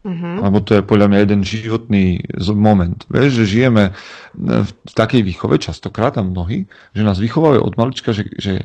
[0.00, 0.40] Uh-huh.
[0.40, 2.24] Lebo to je podľa mňa jeden životný
[2.56, 2.96] moment.
[3.12, 3.92] Vieš, že žijeme
[4.40, 6.64] v takej výchove, častokrát a mnohí,
[6.96, 8.64] že nás vychovajú od malička, že, že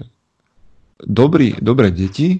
[1.03, 2.39] dobrí, dobré deti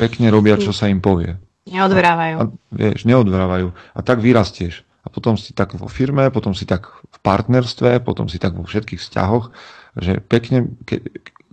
[0.00, 1.36] pekne robia, čo sa im povie.
[1.68, 2.36] Neodvrávajú.
[2.40, 3.68] A, a, vieš, neodvrávajú.
[3.92, 4.80] A tak vyrastieš.
[5.00, 8.68] A potom si tak vo firme, potom si tak v partnerstve, potom si tak vo
[8.68, 9.48] všetkých vzťahoch,
[9.96, 11.00] že pekne, ke,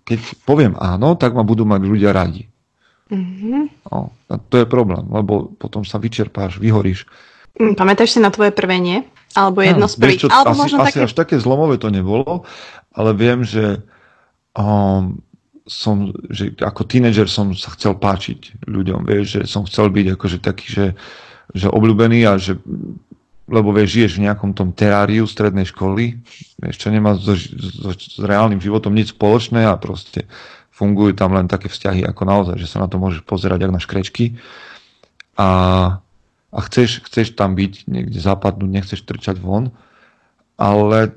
[0.03, 2.51] keď poviem áno, tak ma budú mať ľudia radi.
[3.07, 3.87] Mm-hmm.
[3.87, 4.11] No,
[4.51, 7.07] to je problém, lebo potom sa vyčerpáš, vyhoríš.
[7.55, 8.99] Mm, pamätáš si na tvoje prvé nie?
[9.31, 10.21] Alebo jedno z prvých?
[10.23, 10.99] Čo, Alebo asi, možno asi také...
[11.07, 12.43] až také zlomové to nebolo,
[12.91, 13.79] ale viem, že
[14.55, 15.23] um,
[15.67, 20.37] som, že ako tínedžer som sa chcel páčiť ľuďom, vieš, že som chcel byť akože
[20.39, 20.85] taký, že,
[21.51, 22.59] že obľúbený a že
[23.47, 26.19] lebo vieš, žiješ v nejakom tom teráriu strednej školy,
[26.59, 30.27] vieš, čo nemá so, so, s reálnym životom nič spoločné a proste
[30.75, 33.81] fungujú tam len také vzťahy ako naozaj, že sa na to môžeš pozerať ako na
[33.81, 34.25] škrečky
[35.39, 35.49] a,
[36.51, 39.71] a chceš, chceš tam byť, niekde zapadnúť, nechceš trčať von,
[40.59, 41.15] ale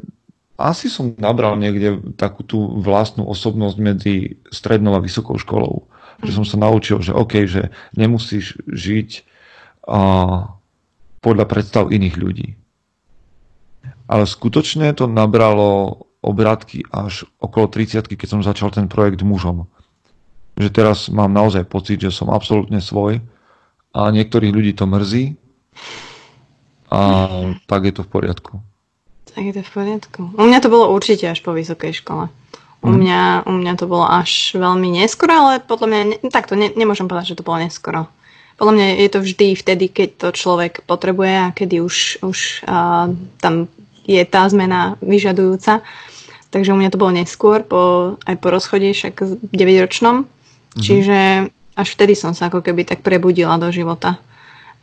[0.61, 4.14] asi som nabral niekde takú tú vlastnú osobnosť medzi
[4.53, 5.89] strednou a vysokou školou.
[6.20, 9.24] Že som sa naučil, že OK, že nemusíš žiť
[9.89, 10.01] a,
[11.21, 12.49] podľa predstav iných ľudí.
[14.11, 19.68] Ale skutočne to nabralo obrátky až okolo 30 keď som začal ten projekt mužom.
[20.61, 23.25] Že teraz mám naozaj pocit, že som absolútne svoj
[23.97, 25.41] a niektorých ľudí to mrzí
[26.91, 27.01] a
[27.64, 28.53] tak je to v poriadku.
[29.31, 30.21] Tak je to v poriadku.
[30.35, 32.27] U mňa to bolo určite až po vysokej škole.
[32.81, 32.97] U mhm.
[32.97, 37.07] mňa, u mňa to bolo až veľmi neskoro, ale podľa mňa, ne, takto ne, nemôžem
[37.07, 38.09] povedať, že to bolo neskoro.
[38.61, 43.08] Podľa mňa je to vždy vtedy, keď to človek potrebuje a kedy už, už uh,
[43.40, 43.72] tam
[44.04, 45.80] je tá zmena vyžadujúca.
[46.52, 49.16] Takže u mňa to bolo neskôr, po, aj po rozchode, však
[49.48, 50.28] 9-ročnom.
[50.28, 50.82] Mm-hmm.
[50.82, 51.18] Čiže
[51.72, 54.20] až vtedy som sa ako keby tak prebudila do života.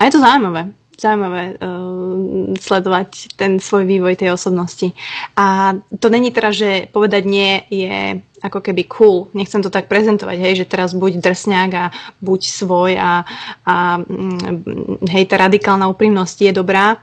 [0.01, 0.73] A je to zaujímavé.
[0.97, 4.89] Zaujímavé uh, sledovať ten svoj vývoj tej osobnosti.
[5.37, 9.29] A to není teraz, že povedať nie je ako keby cool.
[9.33, 11.85] Nechcem to tak prezentovať, hej, že teraz buď drsňák a
[12.21, 13.25] buď svoj a,
[13.65, 17.01] a mm, hej, tá radikálna úprimnosť je dobrá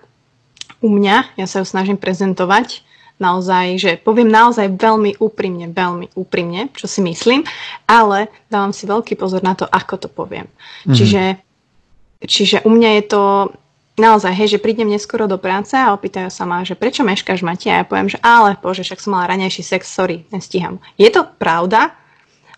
[0.79, 1.35] u mňa.
[1.35, 2.87] Ja sa ju snažím prezentovať
[3.19, 7.47] naozaj, že poviem naozaj veľmi úprimne, veľmi úprimne, čo si myslím,
[7.87, 10.51] ale dávam si veľký pozor na to, ako to poviem.
[10.51, 10.95] Mm-hmm.
[10.95, 11.23] Čiže,
[12.27, 13.23] čiže u mňa je to
[13.95, 17.71] naozaj, hej, že prídem neskoro do práce a opýtajú sa ma, že prečo meškáš, Mati?
[17.71, 20.83] A ja poviem, že ale, bože, však som mala ranejší sex, sorry, nestíham.
[20.99, 21.95] Je to pravda,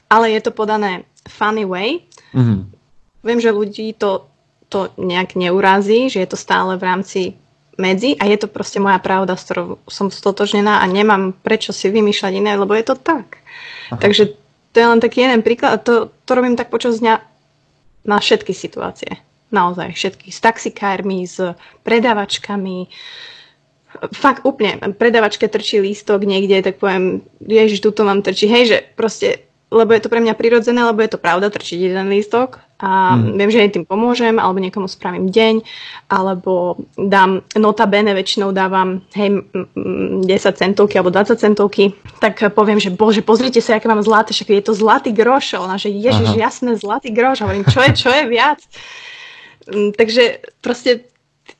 [0.09, 2.07] ale je to podané funny way.
[2.33, 2.61] Mm-hmm.
[3.27, 4.31] Viem, že ľudí to,
[4.71, 7.21] to nejak neurazí, že je to stále v rámci
[7.77, 11.93] medzi a je to proste moja pravda, s ktorou som stotožnená a nemám prečo si
[11.93, 13.45] vymýšľať iné, lebo je to tak.
[13.93, 14.01] Aha.
[14.01, 14.33] Takže
[14.73, 17.21] to je len taký jeden príklad a to, to robím tak počas dňa
[18.09, 19.21] na všetky situácie.
[19.55, 20.29] Naozaj všetky.
[20.35, 21.55] S taxikármi, s
[21.87, 22.91] predávačkami.
[24.13, 24.77] Fakt úplne.
[24.99, 28.51] Predávačke trčí lístok niekde, tak poviem, ježiš, tuto mám trčí.
[28.51, 32.07] Hej, že proste lebo je to pre mňa prirodzené, lebo je to pravda trčiť jeden
[32.07, 33.35] lístok a hmm.
[33.35, 35.65] viem, že aj tým pomôžem, alebo niekomu spravím deň,
[36.07, 42.95] alebo dám nota bene, väčšinou dávam hej, 10 centovky alebo 20 centovky, tak poviem, že
[42.95, 46.47] bože, pozrite sa, aké mám zlaté, však je to zlatý groš, ona, že ježiš, Aha.
[46.47, 48.61] jasné, zlatý groš, hovorím, čo je, čo je viac?
[49.67, 51.11] Mm, takže proste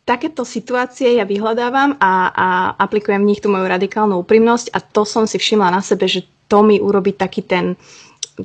[0.07, 2.47] takéto situácie ja vyhľadávam a, a
[2.79, 6.27] aplikujem v nich tú moju radikálnu úprimnosť a to som si všimla na sebe, že
[6.47, 7.75] to mi urobí taký ten,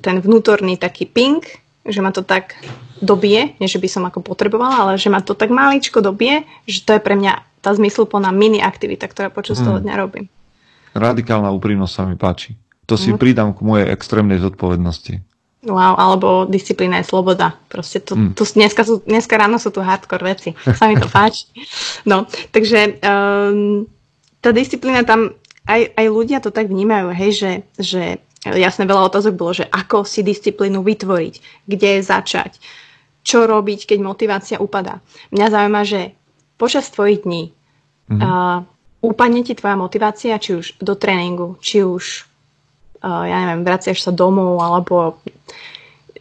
[0.01, 1.41] ten vnútorný taký ping,
[1.85, 2.57] že ma to tak
[3.01, 6.85] dobie, nie že by som ako potrebovala, ale že ma to tak maličko dobie, že
[6.85, 9.65] to je pre mňa tá zmysluplná mini aktivita, ktorá počas hmm.
[9.65, 10.25] toho dňa robím.
[10.97, 12.57] Radikálna úprimnosť sa mi páči.
[12.89, 13.21] To si hmm.
[13.21, 15.21] pridám k mojej extrémnej zodpovednosti.
[15.61, 17.53] Wow, alebo disciplína je sloboda.
[17.69, 18.33] Proste to, mm.
[18.33, 20.57] to dneska, sú, dneska ráno sú tu hardcore veci.
[20.57, 21.45] Sa mi to páči.
[22.01, 23.85] No, takže um,
[24.41, 25.37] tá disciplína tam
[25.69, 28.03] aj, aj ľudia to tak vnímajú, hej, že, že
[28.49, 31.33] jasne veľa otázok bolo, že ako si disciplínu vytvoriť,
[31.69, 32.57] kde začať,
[33.21, 34.97] čo robiť, keď motivácia upadá.
[35.29, 36.17] Mňa zaujíma, že
[36.57, 37.53] počas tvojich dní
[38.09, 38.17] mm-hmm.
[38.17, 38.65] uh,
[39.05, 42.25] upadne ti tvoja motivácia, či už do tréningu, či už,
[43.01, 45.17] ja neviem, vraciaš sa domov, alebo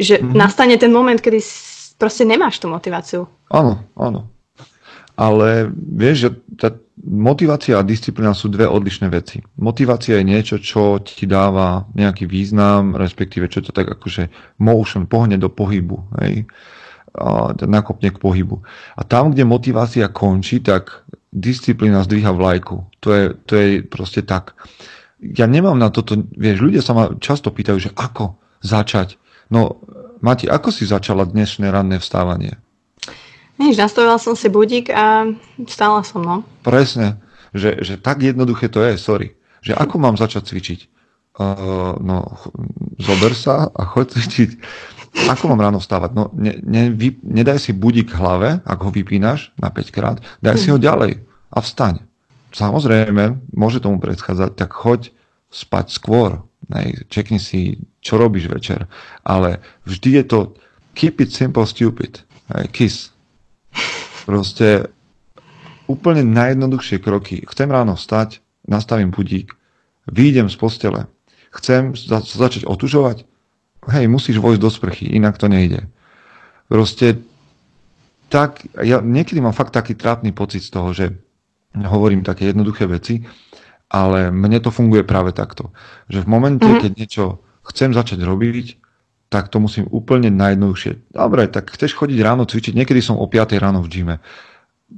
[0.00, 0.32] že mm-hmm.
[0.32, 1.40] nastane ten moment, kedy
[2.00, 3.28] proste nemáš tú motiváciu.
[3.52, 4.32] Áno, áno.
[5.20, 6.68] Ale vieš, že tá
[7.04, 9.44] motivácia a disciplína sú dve odlišné veci.
[9.60, 14.32] Motivácia je niečo, čo ti dáva nejaký význam, respektíve čo to tak akože
[14.64, 16.48] motion, pohne do pohybu, hej?
[17.12, 18.64] A nakopne k pohybu.
[18.96, 21.04] A tam, kde motivácia končí, tak
[21.34, 22.88] disciplína zdvíha vlajku.
[23.04, 24.56] To je, to je proste tak.
[25.20, 29.20] Ja nemám na toto, vieš, ľudia sa ma často pýtajú, že ako začať.
[29.52, 29.80] No,
[30.20, 32.60] Mati, ako si začala dnešné ranné vstávanie?
[33.56, 35.28] Nič, nastavila som si budík a
[35.68, 36.36] stála som, no.
[36.64, 37.20] Presne,
[37.52, 39.36] že, že tak jednoduché to je, sorry.
[39.60, 40.80] Že ako mám začať cvičiť?
[41.36, 42.36] Uh, no,
[43.00, 44.50] zober sa a choď cvičiť.
[45.28, 46.16] Ako mám ráno stávať?
[46.16, 50.56] No, ne, ne, vy, nedaj si budík hlave, ak ho vypínaš na 5 krát, daj
[50.56, 51.20] si ho ďalej
[51.52, 52.09] a vstaň.
[52.50, 55.14] Samozrejme, môže tomu predchádzať, tak choď
[55.50, 56.42] spať skôr.
[56.70, 58.86] Nej, čekni si, čo robíš večer.
[59.26, 60.38] Ale vždy je to
[60.94, 62.22] keep it simple, stupid.
[62.50, 62.96] Hej, kiss.
[64.26, 64.90] Proste
[65.90, 67.42] úplne najjednoduchšie kroky.
[67.50, 68.38] Chcem ráno vstať,
[68.70, 69.58] nastavím budík,
[70.06, 71.00] výjdem z postele,
[71.50, 73.26] chcem za- začať otužovať,
[73.90, 75.90] hej, musíš vojsť do sprchy, inak to nejde.
[76.70, 77.18] Proste
[78.30, 81.18] tak, ja niekedy mám fakt taký trápny pocit z toho, že
[81.76, 83.22] hovorím také jednoduché veci,
[83.90, 85.74] ale mne to funguje práve takto.
[86.06, 86.82] Že v momente, mm-hmm.
[86.82, 87.24] keď niečo
[87.66, 88.78] chcem začať robiť,
[89.30, 91.14] tak to musím úplne najjednoduchšie.
[91.14, 94.16] Dobre, tak chceš chodiť ráno cvičiť, niekedy som o 5 ráno v gyme.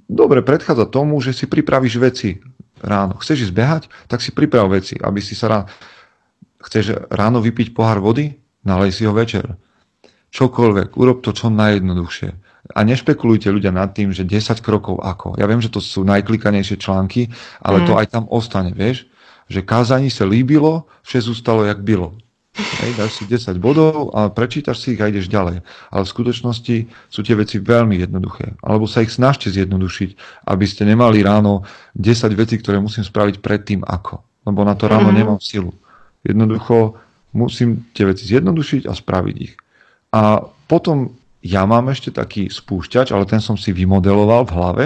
[0.09, 2.41] Dobre, predchádza tomu, že si pripravíš veci
[2.81, 3.21] ráno.
[3.21, 5.67] Chceš ísť behať, tak si priprav veci, aby si sa ráno...
[6.65, 8.41] Chceš ráno vypiť pohár vody?
[8.65, 9.59] Nalej si ho večer.
[10.33, 12.31] Čokoľvek, urob to čo najjednoduchšie.
[12.71, 15.35] A nešpekulujte ľudia nad tým, že 10 krokov ako.
[15.35, 17.27] Ja viem, že to sú najklikanejšie články,
[17.59, 17.87] ale mm.
[17.91, 19.11] to aj tam ostane, vieš?
[19.51, 22.15] Že kázaní sa líbilo, vše zústalo, jak bylo.
[22.53, 25.65] Hej, dáš si 10 bodov a prečítaš si ich a ideš ďalej.
[25.89, 26.77] Ale v skutočnosti
[27.09, 28.61] sú tie veci veľmi jednoduché.
[28.61, 31.65] Alebo sa ich snažte zjednodušiť, aby ste nemali ráno
[31.97, 34.21] 10 vecí, ktoré musím spraviť predtým ako.
[34.45, 35.21] Lebo na to ráno mm-hmm.
[35.25, 35.73] nemám silu.
[36.21, 37.01] Jednoducho
[37.33, 39.57] musím tie veci zjednodušiť a spraviť ich.
[40.13, 44.85] A potom ja mám ešte taký spúšťač, ale ten som si vymodeloval v hlave.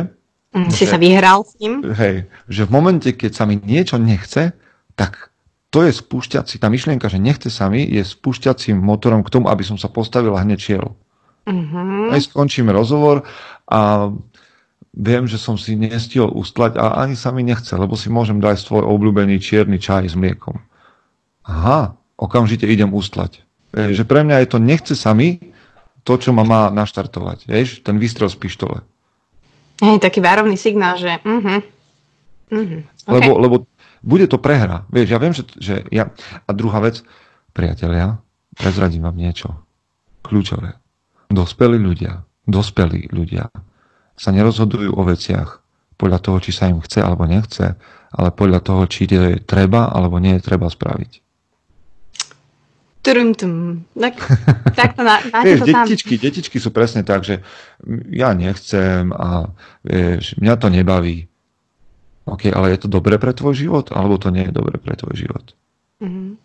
[0.57, 1.85] Mm, si sa vyhral s ním?
[1.85, 4.57] Hej, že v momente, keď sa mi niečo nechce,
[4.97, 5.29] tak
[5.69, 9.61] to je spúšťací, tá myšlienka, že nechce sa mi, je spúšťacím motorom k tomu, aby
[9.61, 10.97] som sa postavil a hneď šiel.
[11.45, 12.17] Mm-hmm.
[12.17, 13.29] Aj skončíme rozhovor
[13.69, 14.11] a
[14.97, 18.65] viem, že som si nestihol ustlať a ani sa mi nechce, lebo si môžem dať
[18.65, 20.57] svoj obľúbený čierny čaj s mliekom.
[21.45, 23.45] Aha, okamžite idem ustlať.
[23.77, 25.53] Že pre mňa je to nechce sami
[26.07, 27.51] to, čo ma má naštartovať.
[27.51, 28.79] Vieš, ten výstrel z pištole.
[29.83, 31.61] Hej, taký várovný signál, že uh-huh.
[32.55, 32.81] Uh-huh.
[32.87, 33.11] Okay.
[33.11, 33.57] Lebo, lebo
[34.07, 34.87] bude to prehra.
[34.89, 36.15] Vieš, ja viem, že, že ja...
[36.47, 37.03] A druhá vec,
[37.51, 38.23] priatelia,
[38.55, 39.53] prezradím vám niečo.
[40.23, 40.79] Kľúčové.
[41.27, 43.51] Dospelí ľudia, dospelí ľudia
[44.15, 45.61] sa nerozhodujú o veciach
[45.99, 47.75] podľa toho, či sa im chce alebo nechce,
[48.15, 51.26] ale podľa toho, či je treba alebo nie je treba spraviť.
[53.07, 53.87] Turum, tum.
[53.95, 54.15] Tak,
[54.79, 55.87] tak to na, vieš, to tam.
[55.87, 57.39] detičky sú presne tak, že
[58.11, 59.55] ja nechcem a
[59.87, 61.31] vieš, mňa to nebaví.
[62.27, 65.15] OK, ale je to dobre pre tvoj život, alebo to nie je dobre pre tvoj
[65.15, 65.55] život?
[66.03, 66.43] Mm-hmm.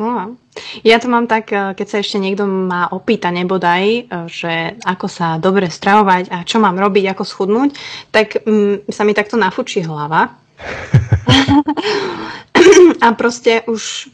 [0.00, 0.40] No,
[0.80, 5.06] ja to mám tak, eh, keď sa ešte niekto má opýta nebodaj, eh, že ako
[5.12, 7.76] sa dobre stravovať a čo mám robiť, ako schudnúť,
[8.08, 10.40] tak mm, sa mi takto nafučí hlava.
[13.04, 14.08] a proste už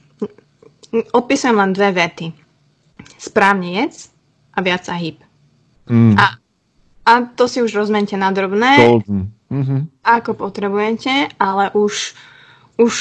[0.92, 2.26] odpisujem len dve vety.
[3.16, 4.10] Správne jedz
[4.56, 5.20] a viac sa hýb.
[5.86, 6.18] Mm.
[6.18, 6.40] A,
[7.06, 9.80] a to si už rozmente na drobné, mm-hmm.
[10.02, 12.16] ako potrebujete, ale už,
[12.80, 12.94] už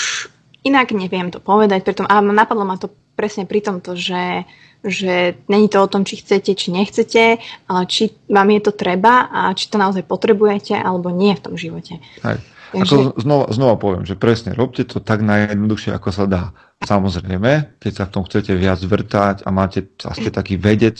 [0.61, 4.43] inak neviem to povedať, preto, a napadlo ma to presne pri tomto, že,
[4.83, 9.31] že není to o tom, či chcete, či nechcete, ale či vám je to treba
[9.31, 12.03] a či to naozaj potrebujete alebo nie v tom živote.
[12.21, 12.37] Hej.
[12.83, 16.43] Ako znova, znova poviem, že presne robte to tak najjednoduchšie, ako sa dá.
[16.83, 20.99] Samozrejme, keď sa v tom chcete viac vrtať a máte, a ste taký vedec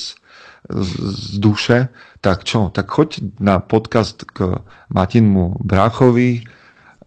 [0.70, 1.92] z, z duše,
[2.24, 2.74] tak čo?
[2.74, 6.48] Tak choď na podcast k Matinmu Bráchovi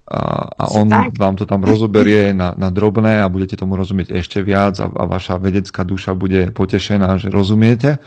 [0.09, 1.19] a, a on tak.
[1.21, 5.05] vám to tam rozoberie na, na drobné a budete tomu rozumieť ešte viac a, a
[5.05, 8.01] vaša vedecká duša bude potešená, že rozumiete.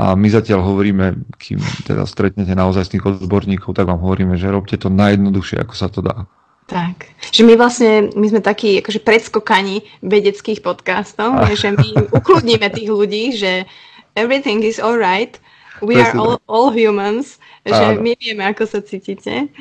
[0.00, 4.80] A my zatiaľ hovoríme, kým teda stretnete naozaj tých odborníkov, tak vám hovoríme, že robte
[4.80, 6.24] to najjednoduchšie, ako sa to dá.
[6.64, 11.52] Tak, že my vlastne, my sme takí akože predskokani vedeckých podcastov, a...
[11.52, 13.68] že my ukludníme tých ľudí, že
[14.16, 15.36] everything is alright,
[15.84, 17.36] we are all, all humans,
[17.68, 18.00] že Áno.
[18.00, 19.52] my vieme, ako sa cítite.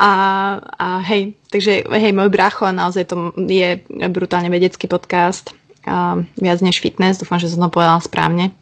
[0.00, 0.10] A,
[0.80, 3.76] a hej, takže hej, môj brácho naozaj to je
[4.08, 8.54] brutálne vedecký podcast, a viac než fitness, dúfam, že som to povedala správne.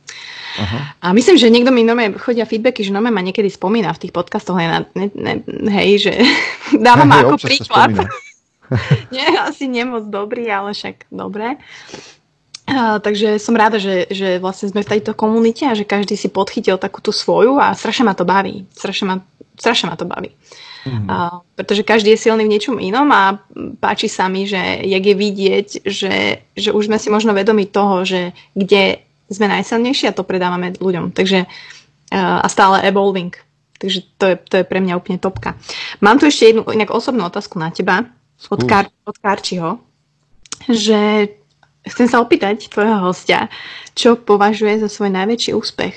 [0.58, 0.98] Aha.
[0.98, 4.12] A myslím, že niekto mi nome chodia feedbacky, že nome ma niekedy spomína v tých
[4.14, 5.34] podcastoch, ne, ne, ne,
[5.70, 6.12] hej, že
[6.86, 7.90] dávam hey, ako príklad.
[9.14, 11.58] Nie, asi nemoc dobrý, ale však dobre.
[12.70, 16.30] Uh, takže som rada, že, že vlastne sme v tejto komunite a že každý si
[16.30, 18.62] podchytil takú tú svoju a strašne ma to baví.
[18.70, 19.16] Strašne ma,
[19.58, 20.30] strašne ma to baví.
[20.86, 21.10] Mm-hmm.
[21.10, 23.42] Uh, pretože každý je silný v niečom inom a
[23.82, 28.06] páči sa mi, že jak je vidieť, že, že už sme si možno vedomi toho,
[28.06, 31.14] že kde sme najsilnejší a to predávame ľuďom.
[31.14, 31.46] Takže
[32.10, 33.30] a stále evolving.
[33.80, 35.56] Takže to je, to je pre mňa úplne topka.
[36.04, 38.04] Mám tu ešte jednu inak osobnú otázku na teba
[38.52, 39.80] od, Kar- od Karčiho,
[40.68, 41.32] že
[41.88, 43.48] chcem sa opýtať tvojho hostia,
[43.96, 45.96] čo považuje za svoj najväčší úspech?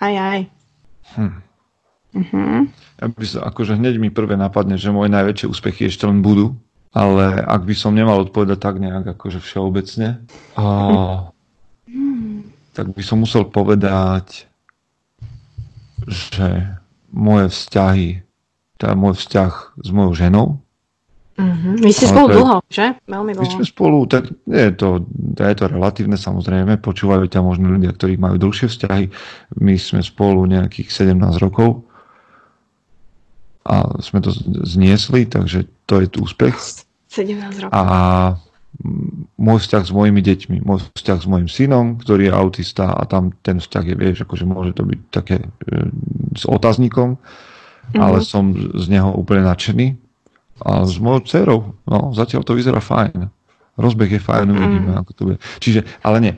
[0.00, 0.40] Aj, aj.
[1.20, 1.34] Hm.
[2.16, 2.64] Uh-huh.
[2.96, 6.56] Ja by som, akože hneď mi prvé napadne, že moje najväčšie úspechy ešte len budú,
[6.96, 10.24] ale ak by som nemal odpovedať tak nejak akože všeobecne,
[10.56, 10.64] a
[12.76, 14.44] tak by som musel povedať,
[16.04, 16.76] že
[17.08, 18.20] moje vzťahy,
[18.76, 20.46] teda môj vzťah s mojou ženou.
[21.40, 21.74] Mm-hmm.
[21.84, 22.86] Vy ste spolu je, dlho, že?
[23.08, 23.44] Veľmi dlho.
[23.44, 25.04] My sme spolu, tak je to,
[25.36, 29.04] je to relatívne samozrejme, počúvajú ťa možno ľudia, ktorí majú dlhšie vzťahy.
[29.60, 31.84] My sme spolu nejakých 17 rokov
[33.68, 34.32] a sme to
[34.64, 36.56] zniesli, takže to je tu úspech.
[37.12, 37.72] 17 rokov.
[37.72, 37.84] A
[39.36, 43.32] môj vzťah s mojimi deťmi, môj vzťah s mojim synom, ktorý je autista a tam
[43.40, 45.48] ten vzťah je, vieš, akože môže to byť také e,
[46.36, 48.00] s otáznikom, mm-hmm.
[48.00, 49.96] ale som z neho úplne nadšený.
[50.56, 53.28] A s mojou dcerou, no, zatiaľ to vyzerá fajn.
[53.76, 54.56] Rozbeh je fajn, mm-hmm.
[54.56, 55.38] uvidíme, ako to bude.
[55.60, 56.34] Čiže, ale nie.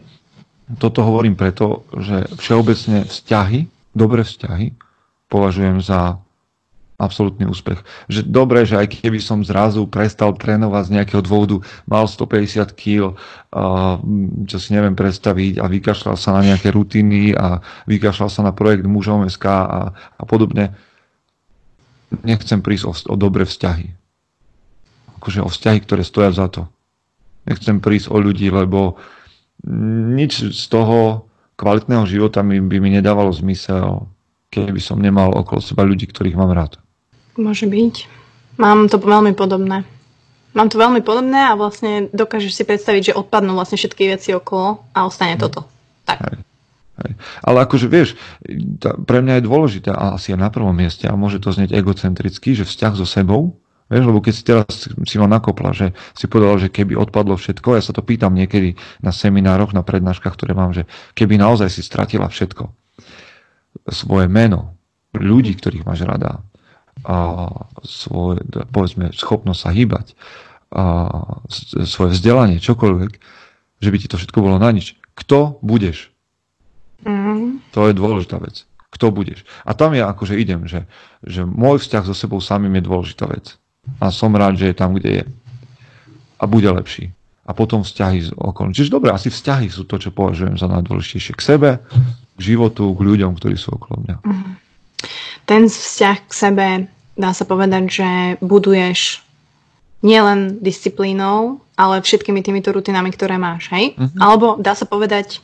[0.82, 4.74] Toto hovorím preto, že všeobecne vzťahy, dobré vzťahy,
[5.30, 6.18] považujem za
[6.98, 7.78] absolútny úspech.
[8.10, 13.14] Že dobre, že aj keby som zrazu prestal trénovať z nejakého dôvodu, mal 150 kg,
[14.44, 18.82] čo si neviem predstaviť a vykašľal sa na nejaké rutiny a vykašľal sa na projekt
[18.90, 20.74] mužom SK a, a podobne.
[22.26, 23.94] Nechcem prísť o, o dobré vzťahy.
[25.22, 26.66] Akože o vzťahy, ktoré stoja za to.
[27.46, 28.98] Nechcem prísť o ľudí, lebo
[30.18, 34.10] nič z toho kvalitného života by mi nedávalo zmysel,
[34.50, 36.78] keby som nemal okolo seba ľudí, ktorých mám rád.
[37.38, 37.94] Môže byť.
[38.58, 39.86] Mám to veľmi podobné.
[40.58, 44.82] Mám to veľmi podobné a vlastne dokážeš si predstaviť, že odpadnú vlastne všetky veci okolo
[44.90, 45.40] a ostane mm.
[45.40, 45.62] toto.
[46.02, 46.18] Tak.
[46.18, 46.36] Hej.
[46.98, 47.12] Hej.
[47.46, 48.18] Ale akože vieš,
[48.82, 51.70] tá, pre mňa je dôležité a asi je na prvom mieste a môže to znieť
[51.78, 53.54] egocentricky, že vzťah so sebou,
[53.88, 57.72] Vieš, lebo keď si teraz si ma nakopla, že si povedal, že keby odpadlo všetko,
[57.72, 60.84] ja sa to pýtam niekedy na seminároch, na prednáškach, ktoré mám, že
[61.16, 62.68] keby naozaj si stratila všetko,
[63.88, 64.76] svoje meno,
[65.16, 66.44] ľudí, ktorých máš rada,
[67.04, 67.48] a
[67.84, 70.18] svoje, povedzme, schopnosť sa hýbať,
[70.68, 70.84] a
[71.88, 73.12] svoje vzdelanie, čokoľvek,
[73.80, 75.00] že by ti to všetko bolo na nič.
[75.16, 76.12] Kto budeš?
[77.08, 77.64] Mm.
[77.72, 78.68] To je dôležitá vec.
[78.92, 79.48] Kto budeš?
[79.64, 80.84] A tam ja akože idem, že,
[81.24, 83.56] že môj vzťah so sebou samým je dôležitá vec
[83.96, 85.24] a som rád, že je tam, kde je.
[86.36, 87.16] A bude lepší.
[87.48, 88.76] A potom vzťahy s okolím.
[88.76, 91.70] Čiže dobre, asi vzťahy sú to, čo považujem za najdôležitejšie k sebe,
[92.36, 94.16] k životu, k ľuďom, ktorí sú okolo mňa.
[94.20, 94.67] Mhm.
[95.46, 96.66] Ten vzťah k sebe,
[97.16, 98.10] dá sa povedať, že
[98.44, 99.24] buduješ
[100.02, 103.98] nielen disciplínou, ale všetkými týmito rutinami, ktoré máš, hej?
[103.98, 104.18] Uh-huh.
[104.18, 105.42] Alebo dá sa povedať,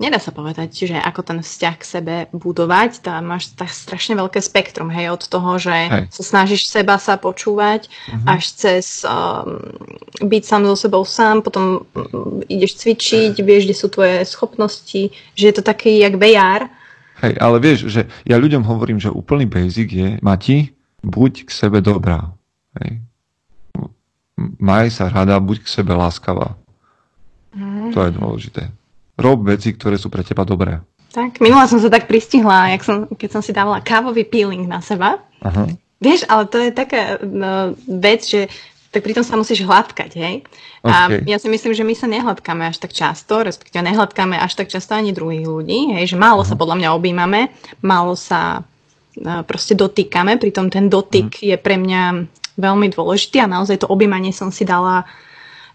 [0.00, 3.04] nedá sa povedať, že ako ten vzťah k sebe budovať.
[3.04, 6.08] Tam máš tak strašne veľké spektrum, hej, od toho, že hej.
[6.08, 8.36] sa snažíš seba sa počúvať, uh-huh.
[8.40, 9.60] až cez um,
[10.24, 15.44] byť sám so sebou sám, potom um, ideš cvičiť, vieš, kde sú tvoje schopnosti, že
[15.44, 16.72] je to taký jak VR.
[17.20, 20.72] Hej, ale vieš, že ja ľuďom hovorím, že úplný basic je, Mati,
[21.04, 22.32] buď k sebe dobrá.
[22.80, 23.04] Hej.
[24.56, 26.56] Maj sa rada, buď k sebe láskavá.
[27.52, 27.92] Mm.
[27.92, 28.62] To je dôležité
[29.20, 30.80] rob veci, ktoré sú pre teba dobré.
[31.12, 34.80] Tak, minula som sa tak pristihla, jak som, keď som si dávala kávový peeling na
[34.80, 35.20] seba.
[35.44, 35.68] Aha.
[36.00, 38.48] Vieš, ale to je taká no, vec, že
[38.90, 40.42] tak pritom sa musíš hladkať, hej?
[40.82, 40.90] Okay.
[40.90, 44.66] A ja si myslím, že my sa nehladkáme až tak často, respektíve nehladkáme až tak
[44.66, 46.10] často ani druhých ľudí, hej?
[46.10, 46.50] Že málo uh-huh.
[46.50, 47.54] sa podľa mňa objímame,
[47.86, 51.54] málo sa uh, proste dotýkame, pritom ten dotyk uh-huh.
[51.54, 52.02] je pre mňa
[52.58, 55.06] veľmi dôležitý a naozaj to objímanie som si dala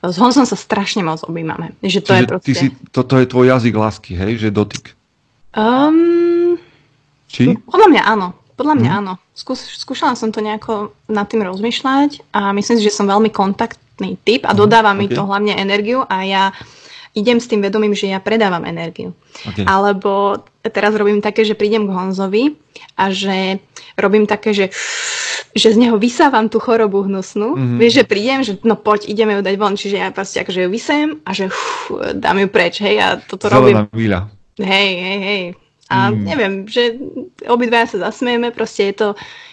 [0.06, 1.74] s Honzom sa strašne moc objímame.
[1.82, 2.54] Že to Čiže je proste...
[2.54, 4.38] si, toto je tvoj jazyk lásky, hej?
[4.38, 4.94] Že dotyk.
[5.56, 6.60] Um,
[7.32, 7.58] Či?
[7.66, 8.28] Podľa mňa áno.
[8.56, 9.00] Podľa mňa hmm.
[9.04, 9.14] áno.
[9.36, 14.16] Skús, skúšala som to nejako nad tým rozmýšľať a myslím si, že som veľmi kontaktný
[14.24, 15.16] typ a mhm, dodáva mi okay.
[15.16, 16.44] to hlavne energiu a ja
[17.16, 19.16] idem s tým vedomím, že ja predávam energiu.
[19.48, 19.64] Okay.
[19.64, 22.44] Alebo teraz robím také, že prídem k Honzovi
[23.00, 23.64] a že
[23.96, 24.68] robím také, že
[25.56, 27.56] že z neho vysávam tú chorobu hnusnú.
[27.56, 27.80] Mm-hmm.
[27.80, 29.80] Vieš, že prídem, že no poď, ideme ju dať von.
[29.80, 33.48] Čiže ja proste akože ju vysem a že uf, dám ju preč, hej, a toto
[33.48, 33.96] Zelená robím.
[33.96, 34.20] Víľa.
[34.60, 35.42] Hej, hej, hej.
[35.86, 36.18] A mm.
[36.26, 36.98] neviem, že
[37.46, 39.08] obidva sa zasmejeme, proste je to,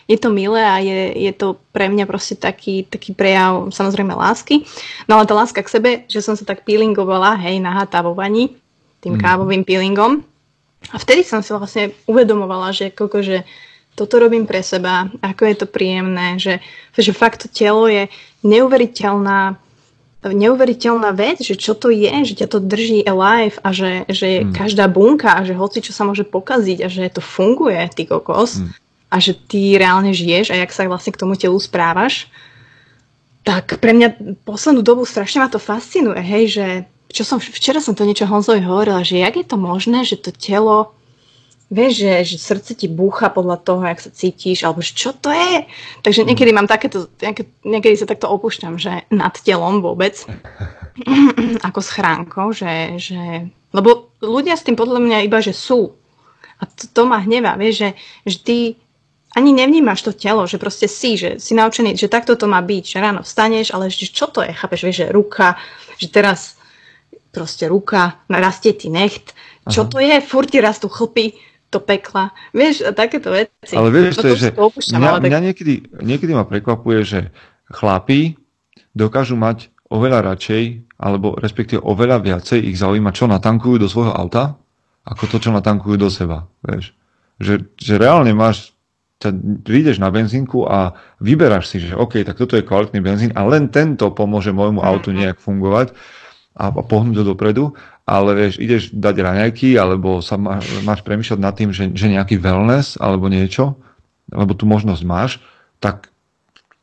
[0.09, 4.65] je to milé a je, je to pre mňa proste taký, taký prejav samozrejme lásky.
[5.13, 8.57] No ale tá láska k sebe, že som sa tak peelingovala, hej, na hatavovaní,
[9.05, 9.23] tým mm.
[9.23, 10.25] kávovým peelingom.
[10.91, 13.39] A vtedy som si vlastne uvedomovala, že koľko, že
[13.93, 16.65] toto robím pre seba, ako je to príjemné, že,
[16.97, 18.09] že fakt to telo je
[18.41, 19.61] neuveriteľná
[20.23, 24.55] neuveriteľná vec, že čo to je, že ťa to drží alive a že, že mm.
[24.55, 28.63] každá bunka a že hoci čo sa môže pokaziť a že to funguje, ty kokos
[28.63, 28.71] mm.
[29.11, 32.31] a že ty reálne žiješ a jak sa vlastne k tomu telu správaš,
[33.43, 36.67] tak pre mňa poslednú dobu strašne ma to fascinuje, hej, že
[37.11, 40.31] čo som, včera som to niečo Honzovi hovorila, že jak je to možné, že to
[40.31, 40.95] telo
[41.73, 45.65] vieš, že, že srdce ti búcha podľa toho, jak sa cítiš, alebo čo to je.
[46.05, 47.09] Takže niekedy mám takéto,
[47.65, 50.21] niekedy sa takto opúšťam, že nad telom vôbec,
[51.69, 55.97] ako schránkou, že, že, lebo ľudia s tým podľa mňa iba, že sú.
[56.61, 57.91] A to, to ma hnevá, vieš, že,
[58.29, 58.59] že ty
[59.33, 62.85] ani nevnímaš to telo, že proste si, že si naučený, že takto to má byť,
[62.85, 65.57] že ráno vstaneš, ale že čo to je, chápeš, vieš, že ruka,
[65.97, 66.61] že teraz
[67.33, 69.33] proste ruka, rastie ti necht,
[69.73, 69.91] čo Aha.
[69.91, 71.33] to je, furt ti rastú chlpy,
[71.73, 72.37] do pekla.
[72.53, 73.73] Vieš, a takéto veci.
[73.73, 74.55] Ale vieš, to je, že
[74.93, 77.21] mňa, mňa niekedy, niekedy ma prekvapuje, že
[77.73, 78.37] chlapí
[78.93, 84.61] dokážu mať oveľa radšej, alebo respektíve oveľa viacej ich zaujíma, čo natankujú do svojho auta,
[85.09, 86.49] ako to, čo natankujú do seba.
[86.61, 86.93] Vieš.
[87.41, 88.77] Že, že reálne máš,
[89.65, 93.71] prídeš na benzínku a vyberáš si, že OK, tak toto je kvalitný benzín a len
[93.73, 95.17] tento pomôže môjmu autu mhm.
[95.19, 95.97] nejak fungovať
[96.53, 101.55] a pohnúť to dopredu ale vieš, ideš dať raňajky, alebo sa má, máš premýšľať nad
[101.55, 103.79] tým, že, že nejaký wellness alebo niečo,
[104.31, 105.39] alebo tú možnosť máš,
[105.79, 106.11] tak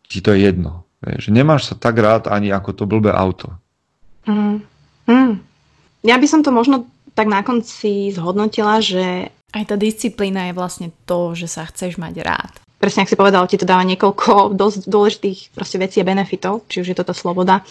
[0.08, 0.88] ti to je jedno.
[1.00, 3.56] Vieš, nemáš sa tak rád ani ako to blbé auto.
[4.28, 4.64] Mm.
[5.08, 5.34] Mm.
[6.04, 10.88] Ja by som to možno tak na konci zhodnotila, že aj tá disciplína je vlastne
[11.04, 14.88] to, že sa chceš mať rád presne ak si povedal, ti to dáva niekoľko dosť
[14.88, 17.62] dôležitých proste vecí a benefitov, či už je to tá sloboda.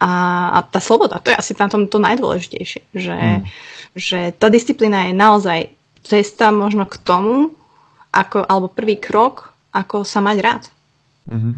[0.00, 0.10] A,
[0.56, 3.42] a tá sloboda, to je asi na tom to najdôležitejšie, že, mm.
[3.94, 5.58] že tá disciplína je naozaj
[6.00, 7.52] cesta možno k tomu,
[8.10, 10.62] ako, alebo prvý krok, ako sa mať rád.
[11.28, 11.54] Mm-hmm.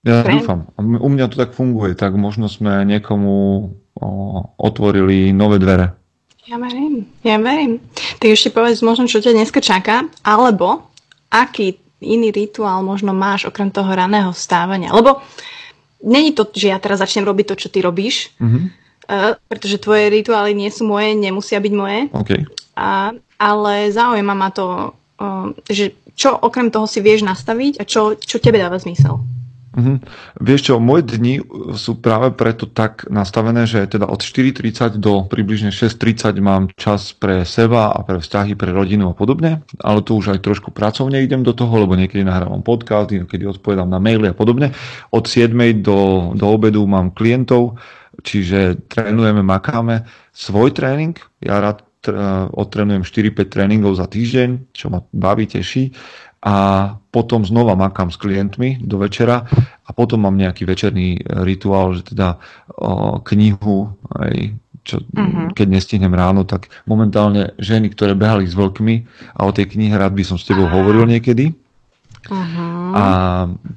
[0.00, 0.32] Ja Pre...
[0.32, 0.60] dúfam.
[0.80, 3.68] U mňa to tak funguje, tak možno sme niekomu
[4.00, 4.08] o,
[4.56, 5.92] otvorili nové dvere.
[6.48, 7.78] Ja verím, ja verím.
[8.18, 10.88] Tak ešte povedz možno, čo ťa dneska čaká, alebo
[11.30, 14.92] aký iný rituál možno máš okrem toho raného vstávania?
[14.92, 15.20] Lebo
[16.04, 18.62] není to, že ja teraz začnem robiť to, čo ty robíš, mm-hmm.
[19.08, 22.00] uh, pretože tvoje rituály nie sú moje, nemusia byť moje.
[22.12, 22.40] Okay.
[22.76, 28.16] A, ale zaujíma ma to, uh, že čo okrem toho si vieš nastaviť a čo,
[28.16, 29.20] čo tebe dáva zmysel.
[29.70, 29.96] Mm-hmm.
[30.42, 31.46] Vieš čo, moje dni
[31.78, 37.46] sú práve preto tak nastavené, že teda od 4.30 do približne 6.30 mám čas pre
[37.46, 41.46] seba a pre vzťahy, pre rodinu a podobne, ale tu už aj trošku pracovne idem
[41.46, 44.74] do toho, lebo niekedy nahrávam podcast, niekedy odpovedám na maily a podobne.
[45.14, 45.54] Od 7.
[45.78, 47.78] do, do obedu mám klientov,
[48.26, 50.02] čiže trénujeme, makáme
[50.34, 51.14] svoj tréning.
[51.38, 51.86] Ja rád
[52.56, 55.92] odtrenujem 4-5 tréningov za týždeň, čo ma baví, teší
[56.40, 56.54] a
[57.12, 59.44] potom znova makám s klientmi do večera
[59.84, 62.40] a potom mám nejaký večerný rituál, že teda
[62.80, 65.52] o, knihu, aj, čo, uh-huh.
[65.52, 69.04] keď nestihnem ráno, tak momentálne ženy, ktoré behali s vlkmi
[69.36, 70.80] a o tej knihe rád by som s tebou uh-huh.
[70.80, 71.52] hovoril niekedy.
[72.30, 72.92] Uh-huh.
[72.96, 73.04] A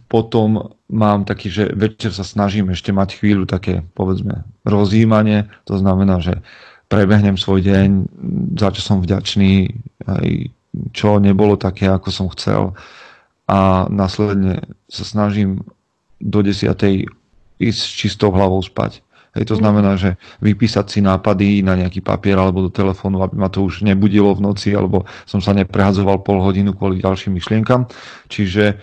[0.08, 5.52] potom mám taký, že večer sa snažím ešte mať chvíľu také, povedzme, rozjímanie.
[5.68, 6.40] To znamená, že
[6.88, 7.88] prebehnem svoj deň,
[8.56, 9.74] za čo som vďačný,
[10.06, 10.54] aj
[10.94, 12.74] čo nebolo také, ako som chcel
[13.46, 15.62] a následne sa snažím
[16.18, 17.06] do desiatej
[17.60, 19.04] ísť s čistou hlavou spať.
[19.34, 20.14] Hej, to znamená, že
[20.46, 24.46] vypísať si nápady na nejaký papier alebo do telefónu, aby ma to už nebudilo v
[24.46, 27.90] noci, alebo som sa neprehadzoval pol hodinu kvôli ďalším myšlienkam.
[28.30, 28.78] Čiže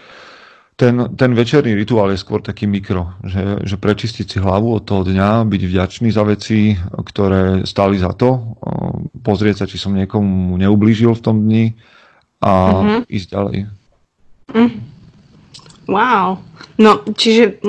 [0.80, 5.04] ten, ten večerný rituál je skôr taký mikro, že, že prečistiť si hlavu od toho
[5.04, 8.56] dňa, byť vďačný za veci, ktoré stáli za to,
[9.20, 11.76] pozrieť sa, či som niekomu neublížil v tom dni
[12.40, 13.00] a mm-hmm.
[13.12, 13.56] ísť ďalej.
[14.56, 14.72] Mm.
[15.84, 16.40] Wow.
[16.80, 17.60] No, čiže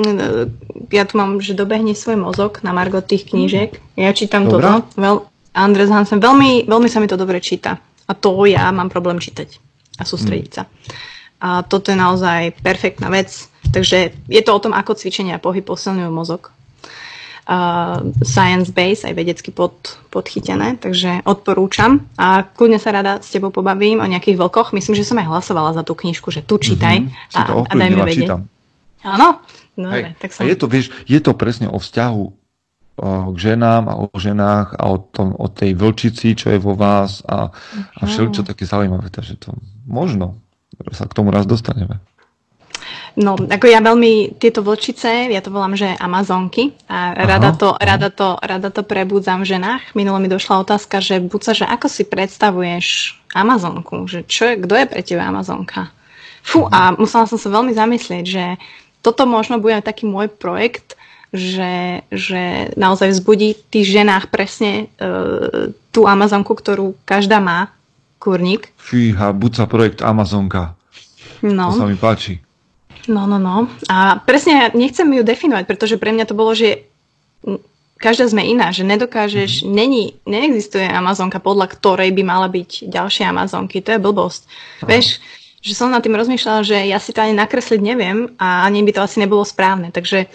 [0.88, 3.76] ja tu mám, že dobehne svoj mozog na margo tých knížek.
[4.00, 4.80] Ja čítam Dobrá.
[4.80, 4.96] toto.
[4.96, 5.16] Veľ,
[5.52, 7.76] Andres Hansen, veľmi, veľmi sa mi to dobre číta.
[8.08, 9.60] A to ja mám problém čítať
[10.00, 10.56] a sústrediť mm.
[10.56, 10.64] sa.
[11.42, 13.50] A toto je naozaj perfektná vec.
[13.74, 16.54] Takže je to o tom, ako cvičenia a pohyb posilňujú mozog.
[17.42, 23.50] Uh, science base, aj vedecky pod, podchytené, takže odporúčam a kľudne sa rada s tebou
[23.50, 24.70] pobavím o nejakých vlkoch.
[24.70, 27.88] Myslím, že som aj hlasovala za tú knižku, že tu čítaj mm-hmm, a, a daj
[27.90, 28.30] mi vedieť.
[28.30, 28.40] Čítam.
[29.02, 29.42] Áno?
[29.74, 30.46] Dobre, tak som...
[30.46, 32.24] A je to, vieš, je to presne o vzťahu
[33.32, 37.26] k ženám a o ženách a o, tom, o tej vlčici, čo je vo vás
[37.26, 37.50] a,
[37.98, 39.10] a všeličo také zaujímavé.
[39.10, 39.56] Takže to
[39.88, 40.38] možno
[40.90, 42.02] sa k tomu raz dostaneme.
[43.12, 48.08] No, ako ja veľmi tieto vlčice, ja to volám, že Amazonky a rada, to, rada,
[48.08, 49.92] to, rada to prebudzam v ženách.
[49.92, 52.86] Minulo mi došla otázka, že buca, že ako si predstavuješ
[53.36, 55.92] Amazonku, že čo je, kto je pre teba Amazonka?
[56.40, 58.44] Fú, a musela som sa veľmi zamyslieť, že
[59.04, 60.96] toto možno bude taký môj projekt,
[61.36, 67.72] že, že naozaj vzbudí v tých ženách presne uh, tú Amazonku, ktorú každá má,
[68.22, 68.70] kurník.
[68.78, 70.78] Fíha, buď sa projekt Amazonka.
[71.42, 71.74] No.
[71.74, 72.38] To sa mi páči.
[73.10, 73.66] No, no, no.
[73.90, 76.86] A presne nechcem ju definovať, pretože pre mňa to bolo, že
[77.98, 79.74] každá sme iná, že nedokážeš, mm-hmm.
[79.74, 83.82] není, neexistuje Amazonka, podľa ktorej by mala byť ďalšie Amazonky.
[83.82, 84.42] To je blbosť.
[84.46, 84.86] Aha.
[84.86, 85.18] Vieš,
[85.62, 88.90] že som nad tým rozmýšľala, že ja si to ani nakresliť neviem a ani by
[88.94, 89.94] to asi nebolo správne.
[89.94, 90.26] Takže,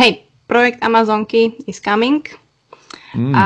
[0.00, 2.24] hej, projekt Amazonky is coming.
[3.12, 3.36] Mm.
[3.36, 3.44] A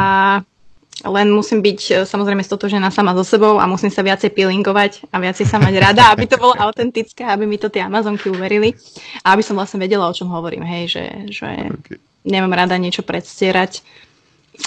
[1.02, 5.18] len musím byť e, samozrejme stotožená sama so sebou a musím sa viacej peelingovať a
[5.18, 8.78] viacej sa mať rada, aby to bolo autentické, aby mi to tie Amazonky uverili
[9.26, 11.98] a aby som vlastne vedela, o čom hovorím, hej, že, že okay.
[12.22, 13.82] nemám rada niečo predstierať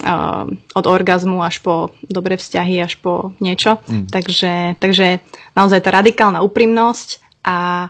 [0.04, 3.80] uh, od orgazmu až po dobré vzťahy, až po niečo.
[3.88, 4.12] Mm.
[4.12, 4.54] Takže,
[4.84, 5.24] takže
[5.56, 7.88] naozaj tá radikálna úprimnosť a,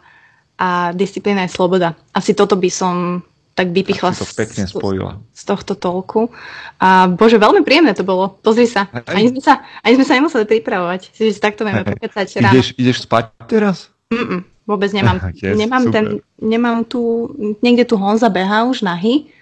[0.61, 1.97] a disciplína je sloboda.
[2.13, 3.25] Asi toto by som
[3.57, 5.17] tak vypichla to pekne spojila.
[5.33, 6.29] Z, z tohto tolku.
[6.77, 8.38] A bože, veľmi príjemné to bolo.
[8.45, 8.85] Pozri sa.
[9.09, 11.09] Ani, sme sa ani sme sa nemuseli pripravovať.
[11.09, 12.53] Si, že takto vieme pokecať ráno.
[12.53, 13.89] Ideš, ideš spať teraz?
[14.13, 15.17] Mm-mm, vôbec nemám.
[15.34, 17.34] yes, nemám, ten, nemám tu,
[17.65, 19.34] niekde tu Honza beha už nahy,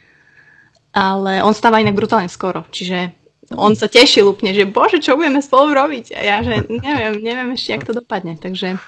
[0.96, 2.64] ale on stáva inak brutálne skoro.
[2.72, 3.12] Čiže
[3.52, 6.16] on sa tešil úplne, že bože, čo budeme spolu robiť?
[6.16, 8.40] A ja, že neviem, neviem ešte, jak to dopadne.
[8.40, 8.80] Takže,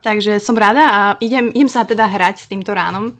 [0.00, 3.12] takže som rada a idem, idem sa teda hrať s týmto ránom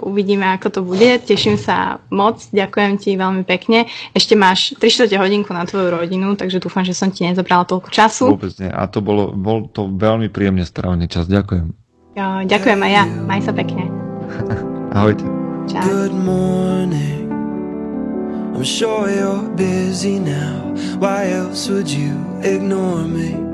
[0.00, 1.22] uvidíme, ako to bude.
[1.24, 3.90] Teším sa moc, ďakujem ti veľmi pekne.
[4.14, 8.24] Ešte máš 3 hodinku na tvoju rodinu, takže dúfam, že som ti nezobrala toľko času.
[8.34, 8.70] Vôbec nie.
[8.70, 11.26] A to bolo, bol to veľmi príjemne strávený čas.
[11.26, 11.72] Ďakujem.
[12.14, 13.04] Jo, ďakujem aj ja.
[13.06, 13.86] Maj sa pekne.
[14.96, 15.24] Ahojte.
[15.70, 15.82] Čau.
[15.86, 17.30] Good morning.
[18.54, 20.74] I'm sure you're busy now.
[20.98, 22.12] Why else would you
[22.42, 23.49] ignore me?